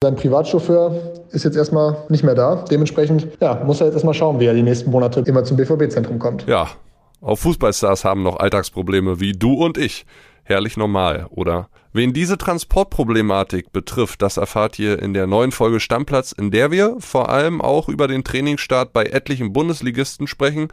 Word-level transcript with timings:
Sein 0.00 0.14
Privatchauffeur 0.14 1.24
ist 1.32 1.44
jetzt 1.44 1.56
erstmal 1.56 2.04
nicht 2.08 2.22
mehr 2.22 2.36
da. 2.36 2.64
Dementsprechend 2.70 3.26
ja, 3.40 3.64
muss 3.64 3.80
er 3.80 3.86
jetzt 3.86 3.94
erstmal 3.94 4.14
schauen, 4.14 4.38
wie 4.38 4.44
er 4.44 4.54
die 4.54 4.62
nächsten 4.62 4.92
Monate 4.92 5.24
immer 5.26 5.42
zum 5.42 5.56
BVB-Zentrum 5.56 6.20
kommt. 6.20 6.46
Ja, 6.46 6.68
auch 7.20 7.34
Fußballstars 7.34 8.04
haben 8.04 8.22
noch 8.22 8.36
Alltagsprobleme 8.36 9.18
wie 9.18 9.32
du 9.32 9.54
und 9.54 9.76
ich. 9.76 10.06
Herrlich 10.44 10.76
normal, 10.76 11.26
oder? 11.30 11.68
Wen 11.92 12.12
diese 12.12 12.38
Transportproblematik 12.38 13.72
betrifft, 13.72 14.22
das 14.22 14.36
erfahrt 14.36 14.78
ihr 14.78 15.02
in 15.02 15.14
der 15.14 15.26
neuen 15.26 15.50
Folge 15.50 15.80
Stammplatz, 15.80 16.30
in 16.30 16.52
der 16.52 16.70
wir 16.70 16.94
vor 17.00 17.28
allem 17.28 17.60
auch 17.60 17.88
über 17.88 18.06
den 18.06 18.22
Trainingsstart 18.22 18.92
bei 18.92 19.04
etlichen 19.04 19.52
Bundesligisten 19.52 20.28
sprechen. 20.28 20.68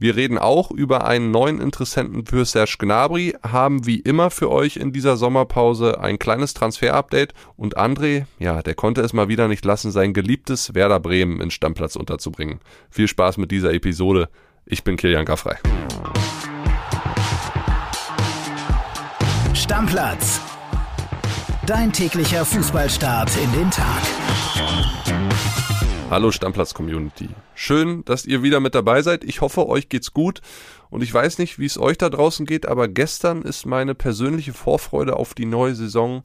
Wir 0.00 0.16
reden 0.16 0.38
auch 0.38 0.70
über 0.70 1.04
einen 1.04 1.30
neuen 1.30 1.60
Interessenten 1.60 2.24
für 2.24 2.46
Serge 2.46 2.76
Gnabry, 2.78 3.34
haben 3.46 3.84
wie 3.84 4.00
immer 4.00 4.30
für 4.30 4.50
euch 4.50 4.78
in 4.78 4.94
dieser 4.94 5.18
Sommerpause 5.18 6.00
ein 6.00 6.18
kleines 6.18 6.54
Transfer-Update 6.54 7.34
und 7.58 7.76
André, 7.76 8.24
ja, 8.38 8.62
der 8.62 8.74
konnte 8.74 9.02
es 9.02 9.12
mal 9.12 9.28
wieder 9.28 9.46
nicht 9.46 9.62
lassen, 9.62 9.90
sein 9.90 10.14
geliebtes 10.14 10.72
Werder 10.74 11.00
Bremen 11.00 11.42
in 11.42 11.50
Stammplatz 11.50 11.96
unterzubringen. 11.96 12.60
Viel 12.88 13.08
Spaß 13.08 13.36
mit 13.36 13.50
dieser 13.50 13.74
Episode. 13.74 14.30
Ich 14.64 14.84
bin 14.84 14.96
Kilian 14.96 15.26
Gaffrey. 15.26 15.56
Stammplatz. 19.52 20.40
Dein 21.66 21.92
täglicher 21.92 22.46
Fußballstart 22.46 23.32
in 23.36 23.52
den 23.52 23.70
Tag. 23.70 24.00
Hallo 26.10 26.32
Stammplatz-Community. 26.32 27.28
Schön, 27.54 28.04
dass 28.04 28.26
ihr 28.26 28.42
wieder 28.42 28.58
mit 28.58 28.74
dabei 28.74 29.00
seid. 29.00 29.22
Ich 29.22 29.42
hoffe, 29.42 29.68
euch 29.68 29.88
geht's 29.88 30.12
gut. 30.12 30.40
Und 30.88 31.04
ich 31.04 31.14
weiß 31.14 31.38
nicht, 31.38 31.60
wie 31.60 31.66
es 31.66 31.78
euch 31.78 31.98
da 31.98 32.10
draußen 32.10 32.46
geht, 32.46 32.66
aber 32.66 32.88
gestern 32.88 33.42
ist 33.42 33.64
meine 33.64 33.94
persönliche 33.94 34.52
Vorfreude 34.52 35.14
auf 35.14 35.34
die 35.34 35.46
neue 35.46 35.76
Saison 35.76 36.22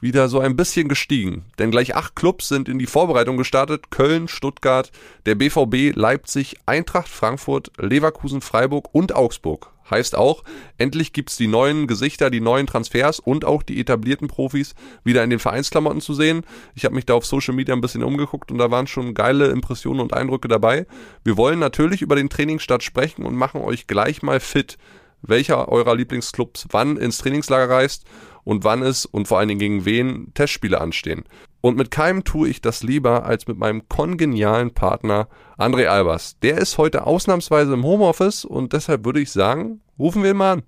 wieder 0.00 0.28
so 0.28 0.40
ein 0.40 0.56
bisschen 0.56 0.88
gestiegen. 0.88 1.44
Denn 1.58 1.70
gleich 1.70 1.94
acht 1.94 2.14
Clubs 2.16 2.48
sind 2.48 2.68
in 2.68 2.78
die 2.78 2.86
Vorbereitung 2.86 3.36
gestartet. 3.36 3.90
Köln, 3.90 4.28
Stuttgart, 4.28 4.92
der 5.26 5.34
BVB, 5.34 5.96
Leipzig, 5.96 6.56
Eintracht 6.66 7.08
Frankfurt, 7.08 7.70
Leverkusen, 7.78 8.40
Freiburg 8.40 8.88
und 8.92 9.14
Augsburg. 9.14 9.74
Heißt 9.90 10.16
auch, 10.16 10.44
endlich 10.78 11.12
gibt's 11.12 11.36
die 11.36 11.46
neuen 11.46 11.86
Gesichter, 11.86 12.30
die 12.30 12.40
neuen 12.40 12.66
Transfers 12.66 13.20
und 13.20 13.44
auch 13.44 13.62
die 13.62 13.78
etablierten 13.78 14.28
Profis 14.28 14.74
wieder 15.04 15.22
in 15.22 15.30
den 15.30 15.38
Vereinsklamotten 15.38 16.00
zu 16.00 16.14
sehen. 16.14 16.42
Ich 16.74 16.86
habe 16.86 16.94
mich 16.94 17.04
da 17.04 17.14
auf 17.14 17.26
Social 17.26 17.54
Media 17.54 17.74
ein 17.74 17.82
bisschen 17.82 18.02
umgeguckt 18.02 18.50
und 18.50 18.58
da 18.58 18.70
waren 18.70 18.86
schon 18.86 19.12
geile 19.12 19.48
Impressionen 19.48 20.00
und 20.00 20.14
Eindrücke 20.14 20.48
dabei. 20.48 20.86
Wir 21.22 21.36
wollen 21.36 21.58
natürlich 21.58 22.00
über 22.00 22.16
den 22.16 22.30
Trainingsstart 22.30 22.82
sprechen 22.82 23.26
und 23.26 23.34
machen 23.34 23.60
euch 23.60 23.86
gleich 23.86 24.22
mal 24.22 24.40
fit, 24.40 24.78
welcher 25.20 25.68
eurer 25.68 25.94
Lieblingsclubs 25.94 26.68
wann 26.70 26.96
ins 26.96 27.18
Trainingslager 27.18 27.72
reist 27.72 28.04
und 28.44 28.64
wann 28.64 28.82
es 28.82 29.06
und 29.06 29.28
vor 29.28 29.38
allen 29.38 29.48
Dingen 29.48 29.60
gegen 29.60 29.84
wen 29.84 30.32
Testspiele 30.34 30.80
anstehen. 30.80 31.24
Und 31.60 31.76
mit 31.76 31.90
keinem 31.90 32.24
tue 32.24 32.48
ich 32.48 32.60
das 32.60 32.82
lieber 32.82 33.24
als 33.24 33.46
mit 33.46 33.56
meinem 33.56 33.88
kongenialen 33.88 34.74
Partner 34.74 35.28
André 35.56 35.86
Albers. 35.86 36.38
Der 36.42 36.58
ist 36.58 36.76
heute 36.76 37.06
ausnahmsweise 37.06 37.72
im 37.72 37.84
Homeoffice 37.84 38.44
und 38.44 38.74
deshalb 38.74 39.04
würde 39.06 39.20
ich 39.20 39.32
sagen, 39.32 39.80
rufen 39.98 40.22
wir 40.22 40.30
ihn 40.32 40.36
mal 40.36 40.52
an. 40.52 40.62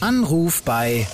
Anruf 0.00 0.62
bei 0.62 1.06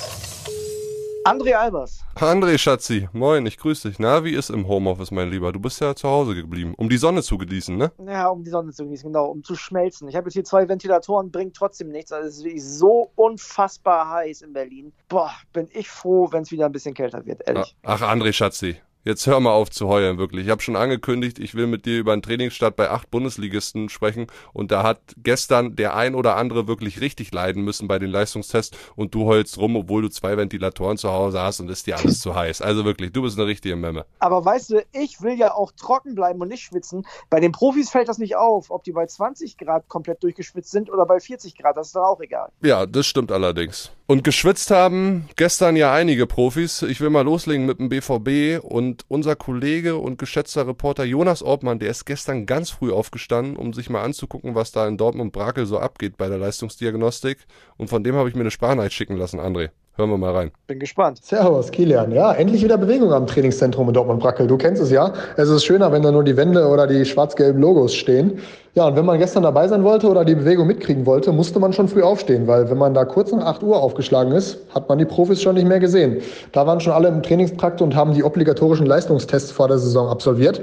André 1.27 1.55
Albers. 1.55 2.05
André 2.14 2.56
Schatzi, 2.56 3.08
moin, 3.12 3.44
ich 3.46 3.58
grüße 3.58 3.88
dich. 3.88 3.98
Na, 3.98 4.22
wie 4.22 4.32
ist 4.32 4.48
im 4.48 4.69
Homeoffice, 4.69 5.10
mein 5.10 5.28
Lieber? 5.28 5.50
Du 5.50 5.58
bist 5.58 5.80
ja 5.80 5.92
zu 5.96 6.08
Hause 6.08 6.36
geblieben, 6.36 6.72
um 6.77 6.88
die 6.88 6.98
Sonne 6.98 7.20
zu 7.20 7.36
genießen, 7.36 7.77
ne? 7.77 7.91
Ja, 8.06 8.28
um 8.28 8.44
die 8.44 8.50
Sonne 8.50 8.70
zu 8.70 8.84
genießen, 8.84 9.10
genau, 9.10 9.27
um 9.27 9.42
zu 9.42 9.56
schmelzen. 9.56 10.06
Ich 10.06 10.14
habe 10.14 10.28
jetzt 10.28 10.34
hier 10.34 10.44
zwei 10.44 10.68
Ventilatoren, 10.68 11.33
bringt 11.33 11.56
trotzdem 11.56 11.88
nichts. 11.88 12.12
Also 12.12 12.28
es 12.28 12.36
ist 12.36 12.44
wirklich 12.44 12.62
so 12.62 13.10
unfassbar 13.16 14.08
heiß 14.08 14.42
in 14.42 14.52
Berlin. 14.52 14.92
Boah, 15.08 15.33
bin 15.52 15.68
ich 15.72 15.91
froh, 15.91 16.28
wenn 16.30 16.42
es 16.42 16.52
wieder 16.52 16.66
ein 16.66 16.72
bisschen 16.72 16.94
kälter 16.94 17.27
wird, 17.27 17.42
ehrlich. 17.44 17.74
Ach, 17.83 18.02
André 18.02 18.33
Schatzi, 18.33 18.77
Jetzt 19.06 19.28
hör 19.28 19.38
mal 19.38 19.52
auf 19.52 19.70
zu 19.70 19.86
heulen, 19.86 20.18
wirklich. 20.18 20.46
Ich 20.46 20.50
habe 20.50 20.60
schon 20.60 20.74
angekündigt, 20.74 21.38
ich 21.38 21.54
will 21.54 21.68
mit 21.68 21.86
dir 21.86 22.00
über 22.00 22.12
einen 22.12 22.22
Trainingsstart 22.22 22.74
bei 22.74 22.90
acht 22.90 23.08
Bundesligisten 23.08 23.88
sprechen 23.88 24.26
und 24.52 24.72
da 24.72 24.82
hat 24.82 24.98
gestern 25.22 25.76
der 25.76 25.94
ein 25.94 26.16
oder 26.16 26.34
andere 26.34 26.66
wirklich 26.66 27.00
richtig 27.00 27.32
leiden 27.32 27.62
müssen 27.62 27.86
bei 27.86 28.00
den 28.00 28.11
Leistungstests 28.11 28.77
und 28.96 29.14
du 29.14 29.27
heulst 29.27 29.58
rum, 29.58 29.77
obwohl 29.77 30.02
du 30.02 30.08
zwei 30.08 30.36
Ventilatoren 30.36 30.98
zu 30.98 31.12
Hause 31.12 31.40
hast 31.40 31.61
und 31.61 31.70
ist 31.70 31.86
dir 31.86 31.96
alles 31.96 32.20
zu 32.20 32.34
heiß. 32.34 32.61
Also 32.62 32.84
wirklich, 32.84 33.12
du 33.12 33.22
bist 33.22 33.39
eine 33.39 33.46
richtige 33.46 33.77
Memme. 33.77 34.06
Aber 34.18 34.45
weißt 34.45 34.70
du, 34.70 34.84
ich 34.90 35.22
will 35.22 35.39
ja 35.39 35.55
auch 35.55 35.70
trocken 35.70 36.16
bleiben 36.16 36.40
und 36.40 36.48
nicht 36.48 36.64
schwitzen. 36.64 37.06
Bei 37.30 37.39
den 37.39 37.52
Profis 37.52 37.90
fällt 37.90 38.08
das 38.08 38.18
nicht 38.18 38.34
auf, 38.34 38.72
ob 38.72 38.83
die 38.83 38.92
bei 38.92 39.06
20 39.06 39.56
Grad 39.56 39.86
komplett 39.86 40.20
durchgeschwitzt 40.24 40.72
sind 40.72 40.90
oder 40.90 41.06
bei 41.06 41.20
40 41.20 41.56
Grad, 41.56 41.77
das 41.77 41.86
ist 41.86 41.95
dann 41.95 42.02
auch 42.02 42.20
egal. 42.20 42.50
Ja, 42.61 42.86
das 42.86 43.06
stimmt 43.06 43.30
allerdings. 43.30 43.92
Und 44.08 44.22
geschwitzt 44.22 44.70
haben 44.70 45.28
gestern 45.34 45.74
ja 45.74 45.92
einige 45.92 46.27
Profis. 46.27 46.83
Ich 46.83 47.00
will 47.00 47.11
mal 47.11 47.24
loslegen 47.24 47.66
mit 47.66 47.80
dem 47.80 47.89
BVB 47.89 48.64
und 48.64 48.95
unser 49.08 49.36
Kollege 49.36 49.96
und 49.96 50.18
geschätzter 50.18 50.67
Reporter 50.67 51.05
Jonas 51.05 51.42
Ortmann, 51.42 51.79
der 51.79 51.90
ist 51.90 52.05
gestern 52.05 52.46
ganz 52.46 52.70
früh 52.70 52.92
aufgestanden, 52.92 53.57
um 53.57 53.73
sich 53.73 53.90
mal 53.90 54.02
anzugucken, 54.02 54.55
was 54.55 54.73
da 54.73 54.86
in 54.86 54.96
Dortmund-Brakel 54.96 55.67
so 55.67 55.79
abgeht 55.79 56.17
bei 56.17 56.29
der 56.29 56.39
Leistungsdiagnostik. 56.39 57.46
Und 57.77 57.89
von 57.89 58.05
dem 58.05 58.14
habe 58.14 58.29
ich 58.29 58.34
mir 58.34 58.42
eine 58.42 58.51
Sprachnachricht 58.51 58.95
schicken 58.95 59.17
lassen, 59.17 59.40
André. 59.40 59.70
Hören 59.98 60.11
wir 60.11 60.18
mal 60.18 60.33
rein. 60.33 60.51
Bin 60.67 60.79
gespannt. 60.79 61.20
Servus, 61.23 61.70
Kilian. 61.70 62.12
Ja, 62.12 62.30
endlich 62.34 62.62
wieder 62.62 62.77
Bewegung 62.77 63.14
am 63.14 63.27
Trainingszentrum 63.27 63.89
in 63.89 63.95
Dortmund-Brackel. 63.95 64.46
Du 64.46 64.58
kennst 64.58 64.83
es 64.83 64.90
ja. 64.90 65.14
Es 65.39 65.48
ist 65.48 65.64
schöner, 65.64 65.90
wenn 65.90 66.02
da 66.02 66.12
nur 66.12 66.23
die 66.23 66.36
Wände 66.36 66.67
oder 66.67 66.86
die 66.86 67.07
schwarz-gelben 67.07 67.62
Logos 67.62 67.95
stehen. 67.95 68.39
Ja, 68.74 68.89
und 68.89 68.96
wenn 68.96 69.07
man 69.07 69.18
gestern 69.18 69.42
dabei 69.42 69.68
sein 69.68 69.84
wollte 69.84 70.07
oder 70.08 70.27
die 70.27 70.34
Bewegung 70.34 70.67
mitkriegen 70.67 71.07
wollte, 71.07 71.33
musste 71.33 71.61
man 71.61 71.73
schon 71.73 71.89
früh 71.89 72.02
aufstehen, 72.02 72.46
weil 72.46 72.68
wenn 72.68 72.77
man 72.77 72.92
da 72.92 73.07
kurz 73.07 73.33
nach 73.33 73.46
8 73.46 73.62
Uhr 73.62 73.83
aufgeschlagen 73.83 74.33
ist, 74.33 74.58
hat 74.74 74.86
man 74.86 74.98
die 74.98 75.07
Profis 75.07 75.40
schon 75.40 75.55
nicht 75.55 75.67
mehr 75.67 75.80
gesehen. 75.80 76.18
Da 76.52 76.67
waren 76.67 76.78
schon 76.80 76.92
alle 76.92 77.08
im 77.08 77.23
Trainingstrakt 77.23 77.80
und 77.80 77.96
haben 77.96 78.13
die 78.13 78.23
obligatorischen 78.23 78.84
Leistungstests 78.84 79.51
vor 79.51 79.68
der 79.68 79.78
Saison 79.78 80.08
absolviert. 80.11 80.61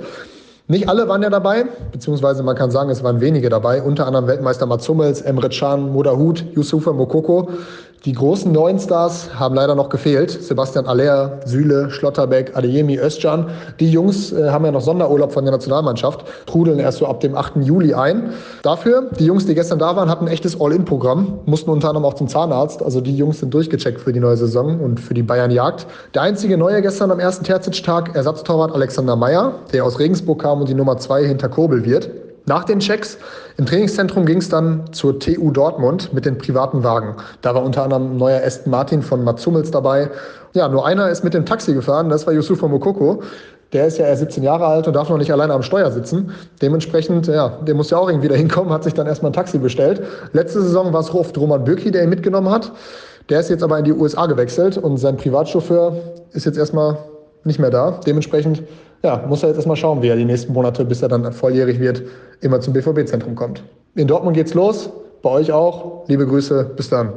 Nicht 0.68 0.88
alle 0.88 1.10
waren 1.10 1.22
ja 1.22 1.30
dabei, 1.30 1.66
beziehungsweise 1.92 2.42
man 2.42 2.56
kann 2.56 2.72
sagen, 2.72 2.90
es 2.90 3.04
waren 3.04 3.20
wenige 3.20 3.50
dabei, 3.50 3.82
unter 3.82 4.08
anderem 4.08 4.28
Weltmeister 4.28 4.66
Mats 4.66 4.88
Hummels, 4.88 5.20
Emre 5.20 5.50
Can, 5.50 5.92
Modahut, 5.92 6.46
Yusufa 6.56 6.94
Mokoko. 6.94 7.50
Die 8.06 8.12
großen 8.12 8.52
neuen 8.52 8.80
Stars 8.80 9.34
haben 9.34 9.56
leider 9.56 9.76
noch 9.76 9.88
gefehlt. 9.88 10.30
Sebastian 10.30 10.88
Aller, 10.88 11.40
Süle, 11.46 11.90
Schlotterbeck, 11.90 12.52
Adeyemi, 12.54 13.00
Özcan. 13.00 13.46
Die 13.80 13.90
Jungs 13.90 14.34
äh, 14.34 14.50
haben 14.50 14.66
ja 14.66 14.74
noch 14.74 14.82
Sonderurlaub 14.82 15.32
von 15.32 15.46
der 15.46 15.54
Nationalmannschaft, 15.54 16.26
trudeln 16.46 16.80
erst 16.80 16.98
so 16.98 17.08
ab 17.08 17.22
dem 17.22 17.34
8. 17.34 17.54
Juli 17.62 17.94
ein. 17.94 18.34
Dafür, 18.62 19.10
die 19.18 19.26
Jungs, 19.26 19.46
die 19.46 19.56
gestern 19.56 19.80
da 19.80 19.96
waren, 19.96 20.10
hatten 20.10 20.26
ein 20.26 20.34
echtes 20.34 20.60
All-In-Programm, 20.60 21.40
mussten 21.46 21.70
unter 21.70 21.88
anderem 21.88 22.04
auch 22.04 22.16
zum 22.16 22.28
Zahnarzt. 22.28 22.84
Also 22.84 23.00
die 23.00 23.16
Jungs 23.16 23.40
sind 23.40 23.54
durchgecheckt 23.54 24.02
für 24.02 24.12
die 24.12 24.20
neue 24.20 24.36
Saison 24.36 24.82
und 24.82 25.00
für 25.00 25.14
die 25.14 25.24
Bayern-Jagd. 25.24 25.88
Der 26.14 26.24
einzige 26.24 26.58
Neue 26.58 26.82
gestern 26.82 27.10
am 27.10 27.22
ersten 27.22 27.46
Terzic-Tag, 27.46 28.18
Ersatztorwart 28.18 28.74
Alexander 28.74 29.16
Meyer, 29.16 29.54
der 29.72 29.86
aus 29.86 29.98
Regensburg 29.98 30.42
kam 30.42 30.60
und 30.60 30.68
die 30.68 30.76
Nummer 30.76 30.98
zwei 30.98 31.26
hinter 31.26 31.48
Kobel 31.48 31.86
wird. 31.86 32.10
Nach 32.46 32.66
den 32.66 32.80
Checks 32.80 33.18
im 33.58 33.66
Trainingszentrum 33.66 34.26
ging 34.26 34.40
es 34.40 34.50
dann 34.50 34.92
zur 34.92 35.18
TU 35.18 35.52
Dortmund 35.52 36.14
mit 36.14 36.26
den 36.26 36.38
privaten 36.38 36.84
Wagen. 36.84 37.16
Da 37.42 37.56
war 37.56 37.64
unter 37.64 37.84
anderem 37.84 38.18
neuer 38.18 38.42
Aston 38.44 38.72
Martin 38.72 39.02
von 39.02 39.24
Mats 39.24 39.46
Hummels 39.46 39.72
dabei. 39.72 40.10
Ja, 40.54 40.68
nur 40.68 40.86
einer 40.86 41.10
ist 41.10 41.24
mit 41.24 41.34
dem 41.34 41.46
Taxi 41.46 41.74
gefahren, 41.74 42.10
das 42.10 42.28
war 42.28 42.34
Yusufa 42.34 42.68
Mokoko. 42.68 43.24
Der 43.72 43.88
ist 43.88 43.98
ja 43.98 44.06
erst 44.06 44.20
17 44.20 44.44
Jahre 44.44 44.66
alt 44.66 44.88
und 44.88 44.94
darf 44.94 45.10
noch 45.10 45.18
nicht 45.18 45.32
alleine 45.32 45.54
am 45.54 45.64
Steuer 45.64 45.90
sitzen. 45.90 46.32
Dementsprechend, 46.62 47.28
ja, 47.28 47.48
der 47.66 47.76
muss 47.76 47.90
ja 47.90 47.98
auch 47.98 48.10
irgendwie 48.10 48.28
da 48.28 48.36
hinkommen, 48.36 48.74
hat 48.74 48.84
sich 48.84 48.94
dann 48.94 49.08
erstmal 49.08 49.32
ein 49.32 49.34
Taxi 49.34 49.58
bestellt. 49.58 50.02
Letzte 50.34 50.62
Saison 50.62 50.92
war 50.92 51.00
es 51.00 51.14
oft 51.14 51.38
Roman 51.38 51.64
Bürki, 51.64 51.92
der 51.92 52.04
ihn 52.04 52.10
mitgenommen 52.10 52.52
hat. 52.52 52.74
Der 53.30 53.40
ist 53.40 53.50
jetzt 53.50 53.64
aber 53.64 53.80
in 53.80 53.86
die 53.86 53.94
USA 53.94 54.26
gewechselt 54.26 54.78
und 54.78 54.98
sein 54.98 55.16
Privatchauffeur 55.16 55.96
ist 56.34 56.46
jetzt 56.46 56.58
erstmal 56.58 56.98
nicht 57.46 57.60
mehr 57.60 57.70
da. 57.70 58.00
Dementsprechend 58.06 58.64
ja, 59.04 59.26
muss 59.28 59.44
er 59.44 59.50
jetzt 59.50 59.58
erstmal 59.58 59.78
schauen, 59.78 60.02
wie 60.02 60.08
er 60.08 60.16
die 60.16 60.26
nächsten 60.26 60.54
Monate, 60.54 60.86
bis 60.86 61.02
er 61.02 61.10
dann 61.10 61.32
volljährig 61.34 61.80
wird, 61.80 62.04
immer 62.42 62.62
zum 62.62 62.74
BVB-Zentrum 62.74 63.36
kommt. 63.36 63.64
In 63.96 64.08
Dortmund 64.08 64.36
geht's 64.36 64.54
los, 64.54 64.90
bei 65.22 65.30
euch 65.30 65.52
auch. 65.52 66.08
Liebe 66.08 66.26
Grüße, 66.26 66.74
bis 66.76 66.90
dann. 66.90 67.14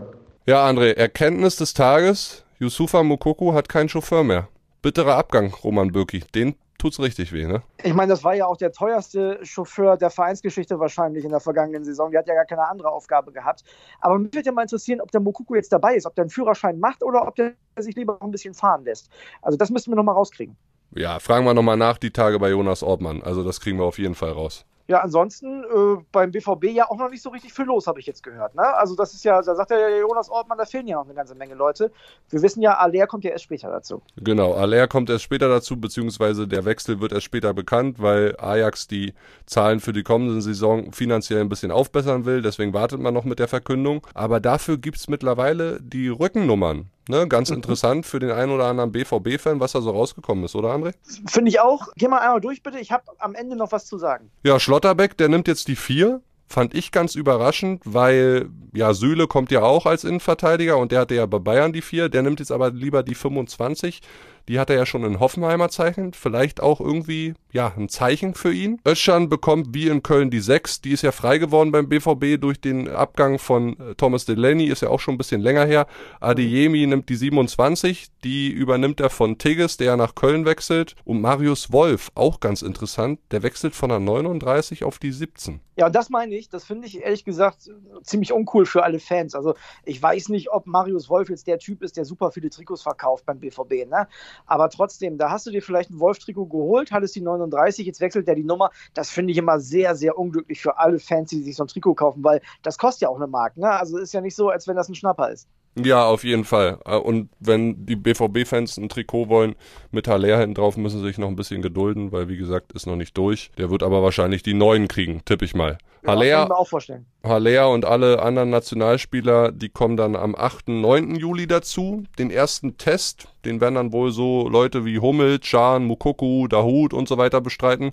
Ja, 0.47 0.67
André, 0.69 0.93
Erkenntnis 0.97 1.57
des 1.57 1.75
Tages. 1.75 2.45
Yusufa 2.59 3.03
Mukoko 3.03 3.55
hat 3.55 3.69
keinen 3.69 3.89
Chauffeur 3.89 4.25
mehr. 4.25 4.49
Bitterer 4.83 5.17
Abgang, 5.17 5.53
Roman 5.65 5.93
Bürki. 5.93 6.23
Den 6.35 6.55
tut's 6.79 7.01
richtig 7.01 7.33
weh, 7.33 7.47
ne? 7.47 7.63
Ich 7.83 7.95
meine, 7.95 8.11
das 8.11 8.25
war 8.25 8.35
ja 8.35 8.47
auch 8.47 8.57
der 8.57 8.73
teuerste 8.73 9.39
Chauffeur 9.43 9.97
der 9.97 10.11
Vereinsgeschichte 10.11 10.79
wahrscheinlich 10.79 11.25
in 11.25 11.31
der 11.31 11.41
vergangenen 11.41 11.85
Saison. 11.85 12.11
Der 12.11 12.21
hat 12.21 12.29
ja 12.29 12.35
gar 12.35 12.45
keine 12.45 12.69
andere 12.69 12.91
Aufgabe 12.91 13.33
gehabt. 13.33 13.65
Aber 14.01 14.19
mich 14.19 14.33
würde 14.35 14.47
ja 14.47 14.53
mal 14.53 14.63
interessieren, 14.63 15.01
ob 15.01 15.11
der 15.11 15.21
Mokoko 15.21 15.55
jetzt 15.55 15.73
dabei 15.73 15.95
ist, 15.95 16.07
ob 16.07 16.15
der 16.15 16.23
einen 16.25 16.31
Führerschein 16.31 16.79
macht 16.79 17.03
oder 17.03 17.27
ob 17.27 17.35
der 17.37 17.55
sich 17.79 17.95
lieber 17.97 18.15
noch 18.15 18.23
ein 18.23 18.31
bisschen 18.31 18.55
fahren 18.55 18.85
lässt. 18.85 19.11
Also 19.43 19.57
das 19.57 19.71
müssten 19.71 19.91
wir 19.91 19.97
nochmal 19.97 20.15
rauskriegen. 20.15 20.57
Ja, 20.95 21.19
fragen 21.19 21.45
wir 21.45 21.55
nochmal 21.55 21.77
nach 21.77 21.99
die 21.99 22.11
Tage 22.11 22.39
bei 22.39 22.51
Jonas 22.51 22.83
Ortmann. 22.83 23.23
Also 23.23 23.43
das 23.43 23.61
kriegen 23.61 23.79
wir 23.79 23.85
auf 23.85 23.99
jeden 23.99 24.15
Fall 24.15 24.31
raus. 24.31 24.65
Ja, 24.89 25.01
ansonsten 25.01 25.65
äh, 25.65 26.03
beim 26.13 26.31
BVB 26.31 26.65
ja 26.67 26.89
auch 26.89 26.97
noch 26.97 27.11
nicht 27.11 27.23
so 27.23 27.31
richtig 27.31 27.53
viel 27.53 27.65
los, 27.65 27.87
habe 27.87 27.99
ich 27.99 28.07
jetzt 28.07 28.23
gehört. 28.23 28.55
Ne? 28.55 28.63
Also 28.63 28.95
das 28.95 29.15
ist 29.15 29.25
ja, 29.25 29.43
da 29.43 29.55
sagt 29.55 29.71
ja 29.71 29.89
Jonas 29.89 30.31
Ortmann, 30.31 30.59
da 30.59 30.65
fehlen 30.65 30.87
ja 30.87 30.97
noch 30.97 31.05
eine 31.05 31.15
ganze 31.15 31.35
Menge 31.35 31.55
Leute. 31.55 31.91
Wir 32.31 32.43
wissen 32.43 32.63
ja, 32.63 32.79
Aller 32.79 33.07
kommt 33.07 33.25
ja 33.25 33.31
erst 33.33 33.45
später 33.45 33.69
dazu. 33.69 34.01
Genau, 34.17 34.55
Aller 34.55 34.87
kommt 34.87 35.11
erst 35.11 35.25
später 35.25 35.49
dazu, 35.49 35.81
beziehungsweise 35.81 36.47
der 36.47 36.65
Wechsel 36.65 37.01
wird 37.01 37.13
erst 37.13 37.25
später 37.25 37.53
bekannt, 37.53 38.01
weil 38.01 38.37
Ajax 38.39 38.87
die 38.87 39.15
Zahlen 39.47 39.81
für 39.81 39.93
die 39.93 40.05
kommende 40.05 40.41
Saison 40.41 40.93
finanziell 40.93 41.41
ein 41.41 41.49
bisschen 41.49 41.73
aufbessern 41.73 42.25
will. 42.25 42.43
Deswegen 42.43 42.73
wartet 42.73 43.01
man 43.01 43.13
noch 43.13 43.25
mit 43.25 43.41
der 43.41 43.49
Verkündung. 43.49 44.07
Aber 44.15 44.39
dafür 44.39 44.79
gibt's 44.79 45.09
mittlerweile 45.09 45.81
die 45.81 46.09
Rückennummern 46.09 46.91
Ne, 47.09 47.29
ganz 47.29 47.51
mhm. 47.51 47.57
interessant 47.57 48.07
für 48.07 48.19
den 48.19 48.33
einen 48.33 48.51
oder 48.51 48.67
anderen 48.67 48.91
BVB-Fan, 48.91 49.61
was 49.61 49.73
da 49.73 49.81
so 49.81 49.91
rausgekommen 49.91 50.45
ist, 50.45 50.57
oder 50.57 50.75
André? 50.75 50.93
Finde 51.27 51.51
ich 51.51 51.61
auch. 51.61 51.89
Geh 51.97 52.09
mal 52.09 52.19
einmal 52.19 52.41
durch, 52.41 52.63
bitte. 52.63 52.79
Ich 52.81 52.91
habe 52.91 53.05
am 53.19 53.35
Ende 53.35 53.57
noch 53.57 53.71
was 53.71 53.87
zu 53.87 53.99
sagen. 53.99 54.31
Ja, 54.43 54.59
Schlotterbeck, 54.59 55.17
der 55.17 55.29
nimmt 55.29 55.47
jetzt 55.47 55.69
die 55.69 55.77
vier. 55.77 56.21
Fand 56.49 56.75
ich 56.75 56.93
ganz 56.93 57.17
überraschend, 57.17 57.83
weil 57.85 58.49
ja, 58.73 58.95
Süle 58.95 59.27
kommt 59.27 59.51
ja 59.51 59.63
auch 59.63 59.85
als 59.85 60.05
Innenverteidiger 60.05 60.77
und 60.79 60.93
der 60.93 61.01
hatte 61.01 61.17
ja 61.17 61.27
bei 61.27 61.41
Bayern 61.41 61.73
die 61.73 61.83
vier. 61.83 62.09
Der 62.09 62.23
nimmt 62.23 62.39
jetzt 62.39 62.53
aber 62.53 62.71
lieber 62.71 63.03
die 63.03 63.17
25. 63.17 64.01
Die 64.49 64.59
hat 64.59 64.71
er 64.71 64.77
ja 64.77 64.87
schon 64.87 65.05
in 65.05 65.21
Hoffenheimer 65.21 65.69
zeichnet. 65.69 66.17
Vielleicht 66.17 66.61
auch 66.61 66.81
irgendwie, 66.81 67.35
ja, 67.53 67.73
ein 67.77 67.89
Zeichen 67.89 68.35
für 68.35 68.53
ihn. 68.53 68.81
Özcan 68.87 69.29
bekommt 69.29 69.69
wie 69.75 69.89
in 69.89 70.03
Köln 70.03 70.31
die 70.31 70.41
6. 70.41 70.83
Die 70.83 70.93
ist 70.93 71.03
ja 71.03 71.13
frei 71.13 71.39
geworden 71.39 71.73
beim 71.73 71.89
BVB 71.89 72.41
durch 72.41 72.61
den 72.61 72.89
Abgang 72.89 73.39
von 73.39 73.79
äh, 73.79 73.95
Thomas 73.97 74.25
Delaney. 74.25 74.67
Ist 74.67 74.83
ja 74.83 74.89
auch 74.89 75.01
schon 75.01 75.15
ein 75.15 75.19
bisschen 75.19 75.41
länger 75.41 75.65
her. 75.65 75.87
Adeyemi 76.21 76.87
nimmt 76.87 77.09
die 77.09 77.17
27. 77.17 78.09
Die 78.25 78.51
übernimmt 78.51 79.01
er 79.01 79.11
von 79.11 79.39
Tigges, 79.39 79.77
der 79.77 79.97
nach 79.97 80.15
Köln 80.15 80.47
wechselt. 80.47 80.95
Und 81.05 81.21
Marius 81.21 81.73
Wolf, 81.73 82.11
auch 82.15 82.41
ganz 82.41 82.63
interessant, 82.63 83.21
der 83.31 83.43
wechselt 83.43 83.75
von 83.75 83.89
der 83.89 84.01
39 84.01 84.85
auf 84.85 84.99
die 84.99 85.13
17. 85.13 85.61
Ja, 85.79 85.87
und 85.87 85.95
das 85.95 86.09
meine 86.09 86.35
ich, 86.35 86.49
das 86.49 86.65
finde 86.65 86.87
ich 86.87 87.03
ehrlich 87.03 87.25
gesagt 87.25 87.71
ziemlich 88.03 88.33
uncool 88.33 88.65
für 88.65 88.83
alle 88.83 88.99
Fans. 88.99 89.35
Also 89.35 89.55
ich 89.85 90.03
weiß 90.03 90.31
nicht, 90.31 90.51
ob 90.51 90.67
Marius 90.67 91.11
Wolf 91.11 91.29
jetzt 91.29 91.47
der 91.47 91.59
Typ 91.59 91.83
ist, 91.83 91.99
der 91.99 92.07
super 92.07 92.33
viele 92.33 92.49
Trikots 92.49 92.83
verkauft 92.83 93.27
beim 93.27 93.41
BVB. 93.41 93.87
Ne? 93.87 94.09
Aber 94.47 94.69
trotzdem, 94.71 95.19
da 95.19 95.31
hast 95.31 95.47
du 95.47 95.51
dir 95.51 95.63
vielleicht 95.63 95.91
ein 95.91 96.01
Wolf-Trikot 96.01 96.47
geholt, 96.47 96.93
hattest 96.93 97.17
die 97.17 97.21
39, 97.21 97.87
jetzt 97.87 98.01
wechselt 98.01 98.29
der 98.29 98.35
die 98.35 98.45
Nummer. 98.45 98.71
Das 98.95 99.11
finde 99.11 99.33
ich 99.33 99.39
immer 99.39 99.61
sehr, 99.61 99.95
sehr 99.97 100.19
unglücklich 100.19 100.61
für 100.61 100.79
alle 100.79 100.99
Fans, 100.99 101.31
die 101.31 101.43
sich 101.43 101.57
so 101.57 101.65
ein 101.65 101.69
Trikot 101.69 101.95
kaufen, 101.95 102.23
weil 102.25 102.41
das 102.63 102.79
kostet 102.79 103.03
ja 103.03 103.09
auch 103.09 103.17
eine 103.17 103.27
Mark. 103.27 103.57
Ne? 103.57 103.71
Also 103.71 103.99
ist 103.99 104.13
ja 104.13 104.21
nicht 104.21 104.37
so, 104.37 104.51
als 104.51 104.67
wenn 104.69 104.77
das 104.77 104.89
ein 104.89 104.95
Schnapper 104.95 105.31
ist. 105.31 105.49
Ja, 105.79 106.07
auf 106.07 106.25
jeden 106.25 106.45
Fall. 106.45 106.79
Äh, 106.87 106.97
und 106.97 107.29
wenn 107.39 107.85
die 107.85 107.97
BVB-Fans 107.97 108.79
ein 108.79 108.89
Trikot 108.89 109.29
wollen 109.29 109.55
mit 109.91 110.09
Haller 110.09 110.39
hinten 110.39 110.55
drauf, 110.55 110.77
müssen 110.77 111.01
sie 111.01 111.07
sich 111.07 111.19
noch 111.19 111.29
ein 111.29 111.37
bisschen 111.37 111.61
gedulden, 111.61 112.13
weil 112.13 112.29
wie 112.29 112.39
gesagt, 112.39 112.73
ist 112.73 112.87
noch 112.87 112.97
nicht 112.97 113.17
durch. 113.17 113.51
Der 113.59 113.71
wird 113.71 113.83
aber 113.83 114.03
wahrscheinlich 114.03 114.43
die 114.43 114.55
neuen 114.55 114.89
kriegen, 114.89 115.23
tippe 115.25 115.45
ich 115.45 115.55
mal. 115.55 115.77
Ja, 116.03 116.11
Haller, 116.13 116.59
auch 116.59 116.69
vorstellen. 116.69 117.05
Haller 117.23 117.71
und 117.71 117.85
alle 117.85 118.23
anderen 118.23 118.49
Nationalspieler, 118.51 119.53
die 119.53 119.69
kommen 119.69 119.97
dann 119.97 120.17
am 120.17 120.35
8., 120.35 120.69
9. 120.69 121.17
Juli 121.17 121.47
dazu. 121.47 122.05
Den 122.19 122.31
ersten 122.31 122.79
Test, 122.79 123.29
den 123.47 123.61
werden 123.61 123.77
dann 123.77 123.93
wohl 123.93 124.11
so 124.11 124.49
Leute 124.49 124.85
wie 124.85 124.99
Hummel, 124.99 125.39
Can, 125.39 125.85
Mukoku, 125.85 126.49
Dahut 126.49 126.93
und 126.93 127.09
so 127.09 127.17
weiter 127.17 127.41
bestreiten. 127.41 127.93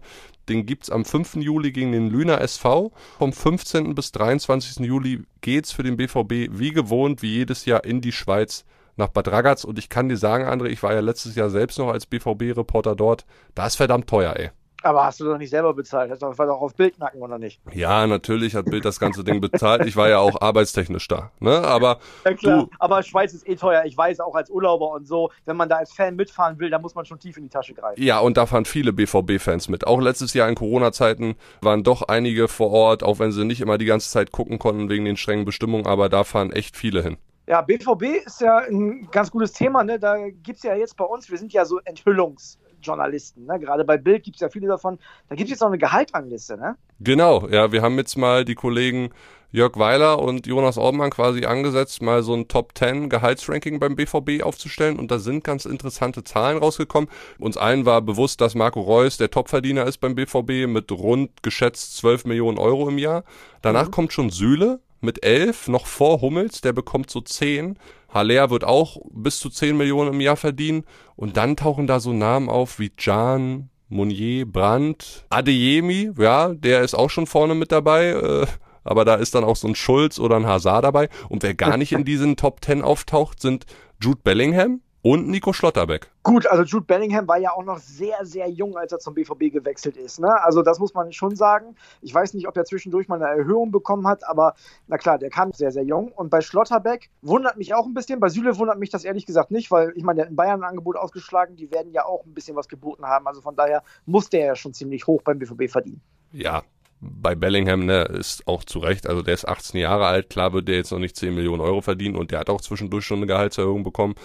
Den 0.50 0.66
gibt's 0.66 0.90
am 0.90 1.06
5. 1.06 1.36
Juli 1.36 1.72
gegen 1.72 1.92
den 1.92 2.10
Lüner 2.10 2.42
SV. 2.42 2.92
Vom 3.18 3.32
15. 3.32 3.96
bis 3.96 4.12
23. 4.12 4.86
Juli 4.86 5.24
geht's 5.42 5.72
für 5.72 5.84
den 5.84 5.96
BVB 5.96 6.50
wie 6.52 6.72
gewohnt, 6.72 7.22
wie 7.22 7.34
jedes 7.34 7.66
Jahr 7.66 7.86
in 7.86 8.02
die 8.02 8.12
Schweiz 8.12 8.66
nach 8.98 9.10
Bad 9.10 9.30
Ragaz. 9.30 9.64
Und 9.64 9.80
ich 9.80 9.90
kann 9.90 10.10
dir 10.10 10.18
sagen, 10.18 10.46
André, 10.46 10.68
ich 10.68 10.84
war 10.84 10.94
ja 10.94 11.00
letztes 11.00 11.36
Jahr 11.36 11.50
selbst 11.50 11.80
noch 11.80 11.90
als 11.90 12.06
BVB-Reporter 12.06 12.96
dort. 12.96 13.26
Da 13.56 13.68
ist 13.68 13.76
verdammt 13.76 14.08
teuer, 14.08 14.36
ey. 14.36 14.50
Aber 14.84 15.06
hast 15.06 15.20
du 15.22 15.24
doch 15.26 15.38
nicht 15.38 15.50
selber 15.50 15.74
bezahlt? 15.74 16.12
Das 16.12 16.22
war 16.22 16.46
doch 16.46 16.60
auf 16.62 16.76
Bildnacken, 16.76 17.22
oder 17.22 17.40
nicht? 17.40 17.62
Ja, 17.74 18.06
natürlich 18.06 18.54
hat 18.54 18.66
Bild 18.66 18.84
das 18.84 19.00
ganze 19.00 19.24
Ding 19.24 19.40
bezahlt. 19.40 19.86
Ich 19.86 19.96
war 19.96 20.10
ja 20.10 20.20
auch 20.20 20.42
arbeitstechnisch 20.42 21.08
da. 21.08 21.32
Ne? 21.40 21.58
Aber, 21.64 22.00
ja, 22.26 22.34
klar. 22.34 22.64
Du, 22.64 22.70
aber 22.80 23.02
Schweiz 23.02 23.34
ist 23.34 23.48
eh 23.48 23.56
teuer. 23.56 23.84
Ich 23.86 23.96
weiß 23.98 24.20
auch 24.20 24.36
als 24.36 24.50
Urlauber 24.50 24.92
und 24.92 25.08
so, 25.08 25.32
wenn 25.46 25.56
man 25.56 25.70
da 25.70 25.78
als 25.78 25.94
Fan 25.94 26.18
mitfahren 26.18 26.60
will, 26.60 26.70
dann 26.70 26.82
muss 26.82 26.96
man 26.96 27.06
schon 27.06 27.18
tief 27.18 27.38
in 27.38 27.44
die 27.44 27.50
Tasche 27.50 27.74
greifen. 27.74 28.02
Ja, 28.04 28.20
und 28.20 28.36
da 28.36 28.46
fahren 28.46 28.66
viele 28.66 28.92
BVB-Fans 28.92 29.70
mit. 29.70 29.88
Auch 29.88 30.02
letztes 30.02 30.34
Jahr 30.34 30.50
in 30.50 30.56
Corona-Zeiten 30.56 31.36
waren 31.62 31.84
doch 31.84 32.02
einige 32.04 32.50
vor 32.50 32.72
Ort, 32.72 33.04
auch 33.04 33.20
wenn 33.20 33.32
sie 33.32 33.46
nicht 33.46 33.62
immer 33.62 33.78
die 33.78 33.86
ganze 33.86 34.10
Zeit 34.10 34.34
gucken 34.34 34.60
konnten 34.60 34.90
wegen 34.90 35.06
den 35.06 35.16
strengen 35.16 35.46
Bestimmungen, 35.46 35.88
aber 35.88 36.10
da 36.10 36.26
fahren 36.26 36.52
echt 36.52 36.76
viele 36.76 37.02
hin. 37.02 37.18
Ja, 37.48 37.62
BVB 37.62 38.26
ist 38.26 38.42
ja 38.42 38.58
ein 38.58 39.08
ganz 39.12 39.30
gutes 39.30 39.52
Thema. 39.54 39.84
Ne? 39.84 40.00
Da 40.00 40.30
gibt 40.30 40.58
es 40.58 40.64
ja 40.64 40.76
jetzt 40.76 40.96
bei 40.96 41.04
uns, 41.06 41.30
wir 41.30 41.38
sind 41.38 41.52
ja 41.54 41.66
so 41.66 41.80
Enthüllungs- 41.80 42.58
Journalisten. 42.84 43.46
Ne? 43.46 43.60
Gerade 43.60 43.84
bei 43.86 43.98
Bild 43.98 44.24
gibt 44.24 44.38
es 44.38 44.42
ja 44.42 44.50
viele 44.50 44.68
davon. 44.68 45.00
Da 45.30 45.36
gibt 45.36 45.48
es 45.48 45.52
jetzt 45.52 45.62
noch 45.62 45.68
eine 45.68 45.78
Gehaltrangliste, 45.78 46.58
ne? 46.58 46.76
Genau, 47.00 47.48
ja, 47.50 47.72
wir 47.72 47.82
haben 47.82 47.98
jetzt 47.98 48.18
mal 48.18 48.46
die 48.46 48.56
Kollegen 48.56 49.10
Jörg 49.54 49.78
Weiler 49.78 50.20
und 50.20 50.48
Jonas 50.48 50.80
Orban 50.80 51.12
quasi 51.12 51.46
angesetzt, 51.46 52.02
mal 52.02 52.24
so 52.24 52.34
ein 52.34 52.48
Top 52.48 52.76
10 52.76 53.08
Gehaltsranking 53.08 53.80
beim 53.80 53.96
BVB 53.96 54.42
aufzustellen 54.42 54.98
und 54.98 55.12
da 55.12 55.20
sind 55.20 55.44
ganz 55.44 55.66
interessante 55.66 56.24
Zahlen 56.24 56.58
rausgekommen. 56.58 57.08
Uns 57.38 57.56
allen 57.56 57.86
war 57.86 58.02
bewusst, 58.02 58.42
dass 58.42 58.56
Marco 58.56 58.82
Reus 58.82 59.18
der 59.18 59.30
Topverdiener 59.30 59.86
ist 59.86 60.00
beim 60.00 60.16
BVB 60.16 60.68
mit 60.68 60.92
rund 60.92 61.44
geschätzt 61.44 61.98
12 61.98 62.26
Millionen 62.26 62.58
Euro 62.58 62.90
im 62.90 62.98
Jahr. 62.98 63.24
Danach 63.62 63.88
mhm. 63.88 63.92
kommt 63.92 64.14
schon 64.14 64.32
Sühle 64.32 64.80
mit 65.04 65.24
11, 65.24 65.68
noch 65.68 65.86
vor 65.86 66.22
Hummels, 66.22 66.62
der 66.62 66.74
bekommt 66.74 67.10
so 67.10 67.22
10. 67.22 67.78
Haller 68.10 68.50
wird 68.50 68.64
auch 68.64 68.98
bis 69.12 69.40
zu 69.40 69.50
10 69.50 69.76
Millionen 69.76 70.14
im 70.14 70.22
Jahr 70.22 70.38
verdienen. 70.38 70.84
Und 71.16 71.38
dann 71.38 71.56
tauchen 71.56 71.88
da 71.88 72.00
so 72.00 72.14
Namen 72.14 72.50
auf 72.50 72.80
wie 72.80 72.92
Jan, 72.98 73.70
Monnier, 73.90 74.46
Brandt, 74.46 75.26
Adeyemi, 75.30 76.12
ja, 76.18 76.54
der 76.54 76.82
ist 76.82 76.96
auch 76.96 77.10
schon 77.10 77.28
vorne 77.28 77.56
mit 77.56 77.72
dabei. 77.72 78.10
Äh, 78.10 78.48
aber 78.84 79.06
da 79.06 79.16
ist 79.16 79.34
dann 79.36 79.44
auch 79.44 79.56
so 79.56 79.68
ein 79.68 79.76
Schulz 79.76 80.20
oder 80.20 80.36
ein 80.36 80.48
Hazard 80.48 80.84
dabei. 80.84 81.10
Und 81.30 81.44
wer 81.44 81.54
gar 81.54 81.78
nicht 81.78 81.94
in 81.94 82.06
diesen 82.06 82.36
Top 82.36 82.64
10 82.64 82.82
auftaucht, 82.82 83.42
sind 83.42 83.66
Jude 84.02 84.20
Bellingham, 84.24 84.82
und 85.04 85.28
Nico 85.28 85.52
Schlotterbeck. 85.52 86.10
Gut, 86.24 86.48
also 86.48 86.64
Jude 86.64 86.86
Bellingham 86.86 87.28
war 87.28 87.38
ja 87.38 87.52
auch 87.52 87.64
noch 87.64 87.78
sehr, 87.78 88.26
sehr 88.26 88.50
jung, 88.50 88.78
als 88.78 88.94
er 88.94 89.00
zum 89.00 89.14
BVB 89.14 89.52
gewechselt 89.52 89.98
ist. 89.98 90.20
Ne? 90.20 90.42
Also 90.44 90.62
das 90.62 90.80
muss 90.80 90.94
man 90.94 91.12
schon 91.12 91.36
sagen. 91.36 91.76
Ich 92.02 92.14
weiß 92.14 92.34
nicht, 92.34 92.48
ob 92.48 92.56
er 92.56 92.64
zwischendurch 92.64 93.10
mal 93.10 93.22
eine 93.22 93.38
Erhöhung 93.38 93.72
bekommen 93.72 94.08
hat, 94.08 94.26
aber 94.26 94.56
na 94.88 94.98
klar, 94.98 95.20
der 95.20 95.30
kam 95.30 95.52
sehr, 95.52 95.72
sehr 95.74 95.84
jung. 95.84 96.14
Und 96.14 96.30
bei 96.30 96.40
Schlotterbeck 96.40 97.10
wundert 97.22 97.58
mich 97.58 97.74
auch 97.74 97.86
ein 97.86 97.94
bisschen. 97.94 98.22
Bei 98.22 98.30
Süle 98.30 98.58
wundert 98.58 98.80
mich 98.80 98.90
das 98.90 99.04
ehrlich 99.04 99.26
gesagt 99.26 99.52
nicht, 99.52 99.70
weil 99.72 99.92
ich 99.96 100.04
meine, 100.04 100.18
der 100.18 100.26
hat 100.26 100.30
in 100.32 100.38
Bayern 100.38 100.64
ein 100.64 100.70
Angebot 100.70 100.96
ausgeschlagen. 100.96 101.58
Die 101.58 101.70
werden 101.70 101.92
ja 101.92 102.06
auch 102.06 102.26
ein 102.26 102.34
bisschen 102.34 102.56
was 102.56 102.70
geboten 102.70 103.06
haben. 103.06 103.28
Also 103.28 103.42
von 103.42 103.58
daher 103.58 103.84
muss 104.06 104.30
der 104.30 104.46
ja 104.46 104.56
schon 104.56 104.74
ziemlich 104.74 105.06
hoch 105.06 105.22
beim 105.22 105.38
BVB 105.38 105.70
verdienen. 105.70 106.02
Ja, 106.32 106.64
bei 107.02 107.36
Bellingham, 107.36 107.86
ne, 107.86 108.04
ist 108.04 108.48
auch 108.48 108.64
zu 108.64 108.80
Recht, 108.80 109.08
also 109.08 109.22
der 109.22 109.34
ist 109.34 109.46
18 109.46 109.80
Jahre 109.80 110.06
alt, 110.06 110.30
klar 110.30 110.54
wird 110.54 110.70
der 110.70 110.78
jetzt 110.78 110.92
noch 110.92 111.00
nicht 111.00 111.18
10 111.18 111.36
Millionen 111.36 111.62
Euro 111.62 111.82
verdienen 111.82 112.16
und 112.16 112.32
der 112.32 112.40
hat 112.40 112.50
auch 112.50 112.62
zwischendurch 112.62 113.06
schon 113.06 113.18
eine 113.18 113.28
Gehaltserhöhung 113.28 113.84
bekommen. 113.84 114.16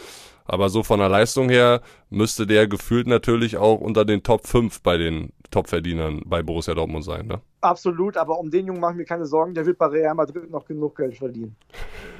Aber 0.48 0.70
so 0.70 0.82
von 0.82 0.98
der 0.98 1.10
Leistung 1.10 1.50
her 1.50 1.82
müsste 2.10 2.46
der 2.46 2.66
gefühlt 2.66 3.06
natürlich 3.06 3.58
auch 3.58 3.80
unter 3.80 4.04
den 4.04 4.22
Top 4.22 4.46
5 4.46 4.80
bei 4.82 4.96
den 4.96 5.32
Topverdienern 5.50 6.22
bei 6.24 6.42
Borussia 6.42 6.74
Dortmund 6.74 7.04
sein, 7.04 7.26
ne? 7.26 7.40
Absolut, 7.60 8.16
aber 8.16 8.38
um 8.38 8.50
den 8.50 8.66
Jungen 8.66 8.80
mache 8.80 8.92
ich 8.92 8.98
mir 8.98 9.04
keine 9.04 9.26
Sorgen, 9.26 9.52
der 9.52 9.66
wird 9.66 9.78
bei 9.78 9.86
Real 9.86 10.14
Madrid 10.14 10.48
noch 10.48 10.64
genug 10.64 10.96
Geld 10.96 11.16
verdienen. 11.16 11.56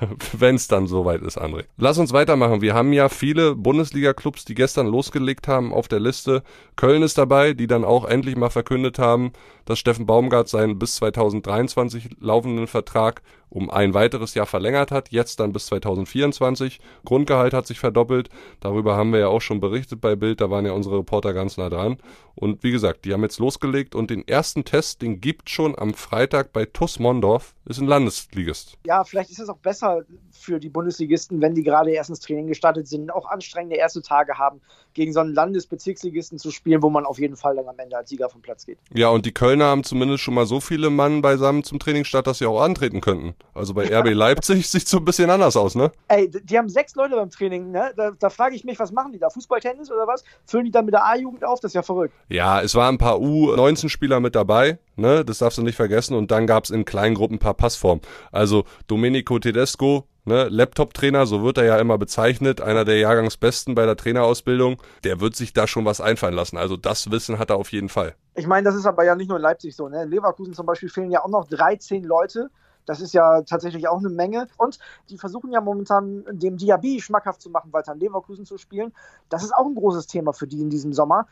Wenn 0.33 0.57
es 0.57 0.67
dann 0.67 0.89
soweit 0.89 1.23
ist, 1.23 1.41
André. 1.41 1.65
Lass 1.77 1.99
uns 1.99 2.13
weitermachen. 2.13 2.61
Wir 2.61 2.75
haben 2.75 2.93
ja 2.93 3.09
viele 3.09 3.55
Bundesliga-Clubs, 3.55 4.45
die 4.45 4.55
gestern 4.55 4.89
losgelegt 4.89 5.47
haben 5.47 5.73
auf 5.73 5.87
der 5.87 6.01
Liste. 6.01 6.43
Köln 6.75 7.03
ist 7.03 7.19
dabei, 7.19 7.53
die 7.53 7.69
dann 7.69 7.85
auch 7.85 8.05
endlich 8.05 8.37
mal 8.37 8.51
verkündet 8.51 8.99
haben, 8.99 9.33
dass 9.65 9.79
Steffen 9.79 10.07
Baumgart 10.07 10.49
seinen 10.49 10.79
bis 10.79 10.97
2023 10.97 12.17
laufenden 12.19 12.67
Vertrag 12.67 13.23
um 13.51 13.71
ein 13.71 13.95
weiteres 13.95 14.35
Jahr 14.35 14.47
verlängert 14.47 14.91
hat, 14.91 15.11
jetzt 15.11 15.41
dann 15.41 15.53
bis 15.53 15.67
2024. 15.67 16.81
Grundgehalt 17.05 17.55
hat 17.55 17.67
sich 17.67 17.81
verdoppelt. 17.81 18.29
Darüber 18.61 18.97
haben 18.97 19.13
wir 19.13 19.21
ja 19.21 19.29
auch 19.29 19.41
schon 19.41 19.61
berichtet 19.61 20.01
bei 20.01 20.17
Bild, 20.17 20.41
da 20.41 20.51
waren 20.51 20.67
ja 20.67 20.73
unsere 20.73 20.99
Reporter 20.99 21.33
ganz 21.33 21.57
nah 21.57 21.71
dran. 21.71 21.97
Und 22.35 22.63
wie 22.63 22.71
gesagt, 22.71 23.05
die 23.05 23.13
haben 23.13 23.23
jetzt 23.23 23.39
losgelegt 23.39 23.95
und 23.95 24.11
den 24.11 24.27
ersten 24.27 24.65
Test, 24.65 25.03
den 25.03 25.21
gibt 25.29 25.51
schon 25.51 25.79
am 25.79 25.93
Freitag 25.93 26.55
bei 26.55 26.65
TuS 26.65 26.99
Mondorf, 26.99 27.55
ist 27.67 27.79
ein 27.79 27.87
Landesligist. 27.87 28.79
Ja, 28.87 29.05
vielleicht 29.05 29.29
ist 29.29 29.41
es 29.41 29.51
auch 29.51 29.59
besser 29.59 30.01
für 30.31 30.59
die 30.59 30.71
Bundesligisten, 30.71 31.43
wenn 31.43 31.55
die 31.55 31.63
gerade 31.63 31.91
erst 31.91 32.09
ins 32.09 32.21
Training 32.21 32.47
gestartet 32.47 32.89
sind, 32.89 33.11
auch 33.13 33.27
anstrengende 33.27 33.77
erste 33.77 34.01
Tage 34.01 34.39
haben, 34.39 34.63
gegen 34.99 35.13
so 35.13 35.21
einen 35.21 35.33
Landesbezirksligisten 35.33 36.39
zu 36.39 36.51
spielen, 36.51 36.83
wo 36.83 36.91
man 36.91 37.07
auf 37.07 37.21
jeden 37.21 37.37
Fall 37.37 37.55
dann 37.55 37.69
am 37.69 37.79
Ende 37.79 37.97
als 37.97 38.11
Sieger 38.11 38.29
vom 38.29 38.43
Platz 38.43 38.67
geht. 38.67 38.79
Ja, 38.93 39.11
und 39.11 39.25
die 39.25 39.33
Kölner 39.33 39.67
haben 39.67 39.85
zumindest 39.85 40.25
schon 40.25 40.35
mal 40.35 40.45
so 40.45 40.61
viele 40.61 40.91
Mann 40.91 41.23
beisammen 41.23 41.63
zum 41.63 41.79
Trainingsstart, 41.79 42.27
dass 42.27 42.39
sie 42.39 42.47
auch 42.47 42.61
antreten 42.61 43.01
könnten. 43.01 43.35
Also 43.55 43.75
bei 43.75 43.85
RB 43.85 44.09
Leipzig 44.13 44.69
sieht 44.69 44.83
es 44.83 44.91
so 44.91 44.99
ein 44.99 45.05
bisschen 45.05 45.31
anders 45.31 45.57
aus, 45.57 45.77
ne? 45.77 45.93
Ey, 46.09 46.29
die 46.29 46.59
haben 46.59 46.69
sechs 46.69 46.97
Leute 46.97 47.15
beim 47.15 47.31
Training, 47.31 47.71
ne? 47.71 47.93
Da, 47.97 48.11
da 48.19 48.29
frage 48.29 48.57
ich 48.57 48.65
mich, 48.65 48.79
was 48.81 48.91
machen 48.91 49.13
die 49.13 49.21
da? 49.21 49.31
Fußball, 49.31 49.61
Tennis 49.61 49.91
oder 49.91 50.09
was? 50.09 50.25
Füllen 50.47 50.65
die 50.65 50.73
dann 50.73 50.85
mit 50.85 50.95
der 50.95 51.05
A-Jugend 51.05 51.45
auf? 51.45 51.61
Das 51.61 51.71
ist 51.71 51.75
ja 51.75 51.83
verrückt. 51.83 52.15
Ja, 52.29 52.61
es 52.61 52.75
waren 52.75 52.97
ein 52.97 52.99
paar 52.99 53.21
U-19-Spieler 53.21 54.19
mit 54.19 54.35
dabei, 54.35 54.79
ne? 54.97 55.25
Das 55.25 55.39
darfst 55.39 55.59
du 55.59 55.63
nicht 55.63 55.77
vergessen. 55.77 56.15
Und 56.15 56.33
dann 56.33 56.49
gab 56.49 56.65
es 56.65 56.71
in 56.71 56.85
kleinen 56.85 57.15
Gruppen 57.15 57.37
ein 57.37 57.39
paar 57.39 57.55
Passformen. 57.55 58.03
Also 58.33 58.65
Domenico 58.89 59.39
Tedesco, 59.39 60.09
ne, 60.29 60.49
Laptop-Trainer, 60.49 61.27
so 61.27 61.43
wird 61.43 61.59
er 61.59 61.65
ja 61.65 61.79
immer 61.79 61.99
bezeichnet, 61.99 62.61
einer 62.61 62.85
der 62.85 62.99
Jahrgangsbesten 62.99 63.75
bei 63.75 63.85
der 63.85 63.97
Trainerausbildung, 63.97 64.81
der 65.05 65.21
wird 65.21 65.35
sich 65.35 65.53
da 65.53 65.67
schon 65.67 65.85
was 65.85 66.01
einfallen 66.01 66.35
lassen. 66.35 66.57
Also 66.57 66.77
das 66.77 67.11
Wissen 67.11 67.39
hat 67.39 67.51
er 67.51 67.57
auf 67.57 67.73
jeden 67.73 67.89
Fall. 67.89 68.15
Ich 68.35 68.47
meine, 68.47 68.65
das 68.65 68.77
ist 68.77 68.87
aber 68.87 69.05
ja 69.05 69.17
nicht 69.17 69.29
nur 69.29 69.39
in 69.39 69.43
Leipzig 69.43 69.75
so. 69.75 69.89
Ne? 69.89 70.05
In 70.05 70.11
Leverkusen 70.11 70.55
zum 70.55 70.67
Beispiel 70.67 70.89
fehlen 70.89 71.11
ja 71.11 71.25
auch 71.25 71.29
noch 71.29 71.49
13 71.49 72.05
Leute. 72.05 72.51
Das 72.87 73.03
ist 73.03 73.13
ja 73.13 73.43
tatsächlich 73.43 73.87
auch 73.87 73.99
eine 73.99 74.09
Menge. 74.09 74.47
Und 74.57 74.79
die 75.11 75.19
versuchen 75.19 75.53
ja 75.53 75.61
momentan 75.61 76.25
dem 76.31 76.57
Diaby 76.57 77.01
schmackhaft 77.03 77.43
zu 77.43 77.51
machen, 77.51 77.73
weiter 77.73 77.93
in 77.93 78.01
Leverkusen 78.01 78.47
zu 78.47 78.57
spielen. 78.57 78.95
Das 79.29 79.43
ist 79.43 79.55
auch 79.55 79.67
ein 79.67 79.75
großes 79.75 80.07
Thema 80.07 80.33
für 80.33 80.47
die 80.47 80.61
in 80.61 80.71
diesem 80.71 80.95
Sommer. 80.95 81.27